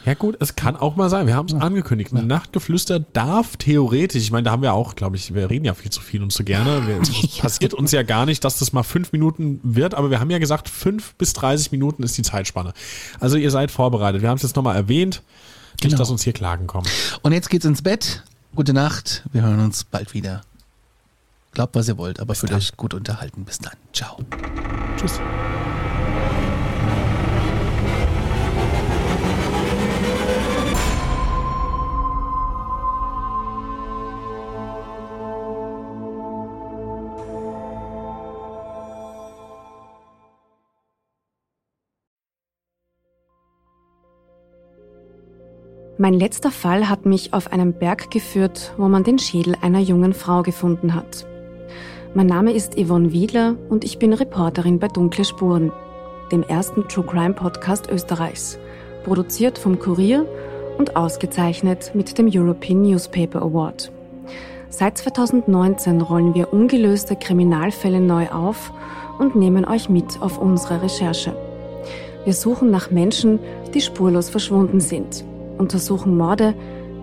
ja 0.07 0.15
gut, 0.15 0.39
es 0.41 0.57
kann 0.57 0.77
auch 0.77 0.97
mal 0.97 1.11
sein. 1.11 1.27
Wir 1.27 1.37
haben 1.37 1.45
es 1.45 1.53
ja. 1.53 1.59
angekündigt. 1.59 2.11
Ja. 2.11 2.23
Nachtgeflüster 2.23 2.99
darf 2.99 3.59
theoretisch, 3.59 4.23
ich 4.23 4.31
meine, 4.31 4.45
da 4.45 4.51
haben 4.51 4.63
wir 4.63 4.73
auch, 4.73 4.97
glaube 4.97 5.17
ich, 5.17 5.35
wir 5.35 5.51
reden 5.51 5.67
ja 5.67 5.75
viel 5.75 5.91
zu 5.91 6.01
viel 6.01 6.23
und 6.23 6.33
zu 6.33 6.43
gerne. 6.43 6.83
Es 7.03 7.39
passiert 7.39 7.75
uns 7.75 7.93
ja 7.93 8.03
gar 8.03 8.25
nicht, 8.25 8.43
dass 8.45 8.59
das 8.59 8.73
mal 8.73 8.83
fünf 8.83 9.13
Minuten 9.13 9.61
wird, 9.63 9.95
aber 9.95 10.11
wir 10.11 10.21
haben 10.21 10.31
ja 10.31 10.39
gesagt, 10.39 10.71
fünf 10.71 11.15
bis 11.17 11.35
30 11.35 11.71
Minuten 11.71 12.03
ist 12.03 12.17
die 12.17 12.23
Zeitspanne. 12.23 12.73
Also 13.21 13.37
ihr 13.37 13.51
seid 13.51 13.71
vorbereitet. 13.71 14.23
Wir 14.23 14.31
haben 14.31 14.37
es 14.37 14.43
jetzt 14.43 14.57
nochmal 14.57 14.75
erwähnt. 14.75 15.23
Nicht, 15.83 15.91
genau. 15.91 15.99
dass 15.99 16.11
uns 16.11 16.23
hier 16.25 16.33
Klagen 16.33 16.67
kommen. 16.67 16.89
Und 17.21 17.33
jetzt 17.33 17.51
geht's 17.51 17.67
ins 17.67 17.83
Bett. 17.83 18.25
Gute 18.55 18.73
Nacht. 18.73 19.23
Wir 19.33 19.43
hören 19.43 19.61
uns 19.61 19.85
bald 19.85 20.15
wieder. 20.15 20.41
Glaubt, 21.53 21.75
was 21.75 21.89
ihr 21.89 21.99
wollt, 21.99 22.21
aber 22.21 22.35
fühlt 22.35 22.53
euch 22.53 22.77
gut 22.77 22.95
unterhalten. 22.95 23.45
Bis 23.45 23.59
dann. 23.59 23.73
Ciao. 23.93 24.19
Tschüss. 24.97 25.21
Mein 46.01 46.15
letzter 46.15 46.53
Fall 46.53 46.89
hat 46.89 47.07
mich 47.07 47.35
auf 47.35 47.51
einen 47.51 47.73
Berg 47.73 48.13
geführt, 48.13 48.73
wo 48.77 48.87
man 48.87 49.03
den 49.03 49.19
Schädel 49.19 49.57
einer 49.61 49.81
jungen 49.81 50.15
Frau 50.15 50.43
gefunden 50.43 50.95
hat. 50.95 51.27
Mein 52.15 52.27
Name 52.27 52.53
ist 52.53 52.75
Yvonne 52.79 53.13
Wiedler 53.13 53.57
und 53.69 53.85
ich 53.85 53.99
bin 53.99 54.15
Reporterin 54.15 54.79
bei 54.79 54.89
Dunkle 54.89 55.27
Spuren, 55.27 55.71
dem 56.33 56.43
ersten 56.43 56.89
True 56.89 57.05
Crime 57.05 57.35
Podcast 57.35 57.91
Österreichs, 57.91 58.59
produziert 59.05 59.59
vom 59.59 59.79
Kurier 59.79 60.25
und 60.79 60.97
ausgezeichnet 60.97 61.93
mit 61.95 62.17
dem 62.17 62.31
European 62.33 62.81
Newspaper 62.81 63.43
Award. 63.43 63.93
Seit 64.71 64.97
2019 64.97 66.01
rollen 66.01 66.35
wir 66.35 66.51
ungelöste 66.51 67.15
Kriminalfälle 67.15 68.01
neu 68.01 68.31
auf 68.31 68.73
und 69.19 69.37
nehmen 69.37 69.67
euch 69.67 69.91
mit 69.91 70.23
auf 70.23 70.39
unsere 70.39 70.81
Recherche. 70.81 71.37
Wir 72.25 72.33
suchen 72.33 72.71
nach 72.71 72.91
Menschen, 72.91 73.39
die 73.75 73.83
spurlos 73.83 74.31
verschwunden 74.31 74.81
sind, 74.81 75.25
untersuchen 75.59 76.17
Morde, 76.17 76.55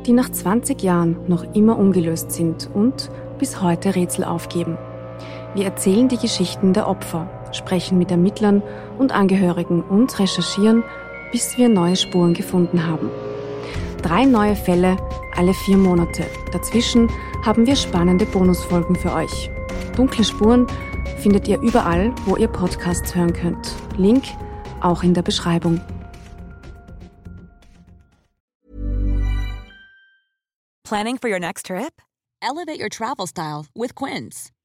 die 0.08 0.14
nach 0.14 0.32
20 0.32 0.82
Jahren 0.82 1.16
noch 1.28 1.44
immer 1.54 1.78
ungelöst 1.78 2.32
sind 2.32 2.72
und 2.74 3.12
bis 3.38 3.62
heute 3.62 3.96
Rätsel 3.96 4.24
aufgeben. 4.24 4.80
Wir 5.56 5.64
erzählen 5.66 6.10
die 6.10 6.18
Geschichten 6.18 6.74
der 6.74 6.88
Opfer, 6.88 7.30
sprechen 7.54 7.98
mit 7.98 8.12
Ermittlern 8.12 8.62
und 9.00 9.14
Angehörigen 9.14 9.82
und 9.82 10.20
recherchieren, 10.20 10.84
bis 11.32 11.58
wir 11.58 11.70
neue 11.70 11.96
Spuren 11.96 12.34
gefunden 12.34 12.86
haben. 12.86 13.10
Drei 14.02 14.26
neue 14.26 14.58
Fälle 14.58 14.98
alle 15.36 15.54
vier 15.54 15.78
Monate. 15.78 16.26
Dazwischen 16.52 17.10
haben 17.46 17.66
wir 17.66 17.76
spannende 17.76 18.26
Bonusfolgen 18.26 18.96
für 18.96 19.14
euch. 19.14 19.50
Dunkle 19.96 20.24
Spuren 20.24 20.68
findet 21.20 21.48
ihr 21.48 21.60
überall, 21.62 22.14
wo 22.26 22.36
ihr 22.36 22.48
Podcasts 22.48 23.16
hören 23.16 23.34
könnt. 23.34 23.76
Link 23.98 24.24
auch 24.82 25.04
in 25.04 25.14
der 25.14 25.22
Beschreibung. 25.22 25.80
Planning 30.84 31.18
for 31.18 31.30
your 31.30 31.40
next 31.40 31.66
trip? 31.66 32.02
Elevate 32.42 32.80
your 32.80 32.90
travel 32.90 33.26
style 33.26 33.66
with 33.74 33.96
Quince. 33.96 34.52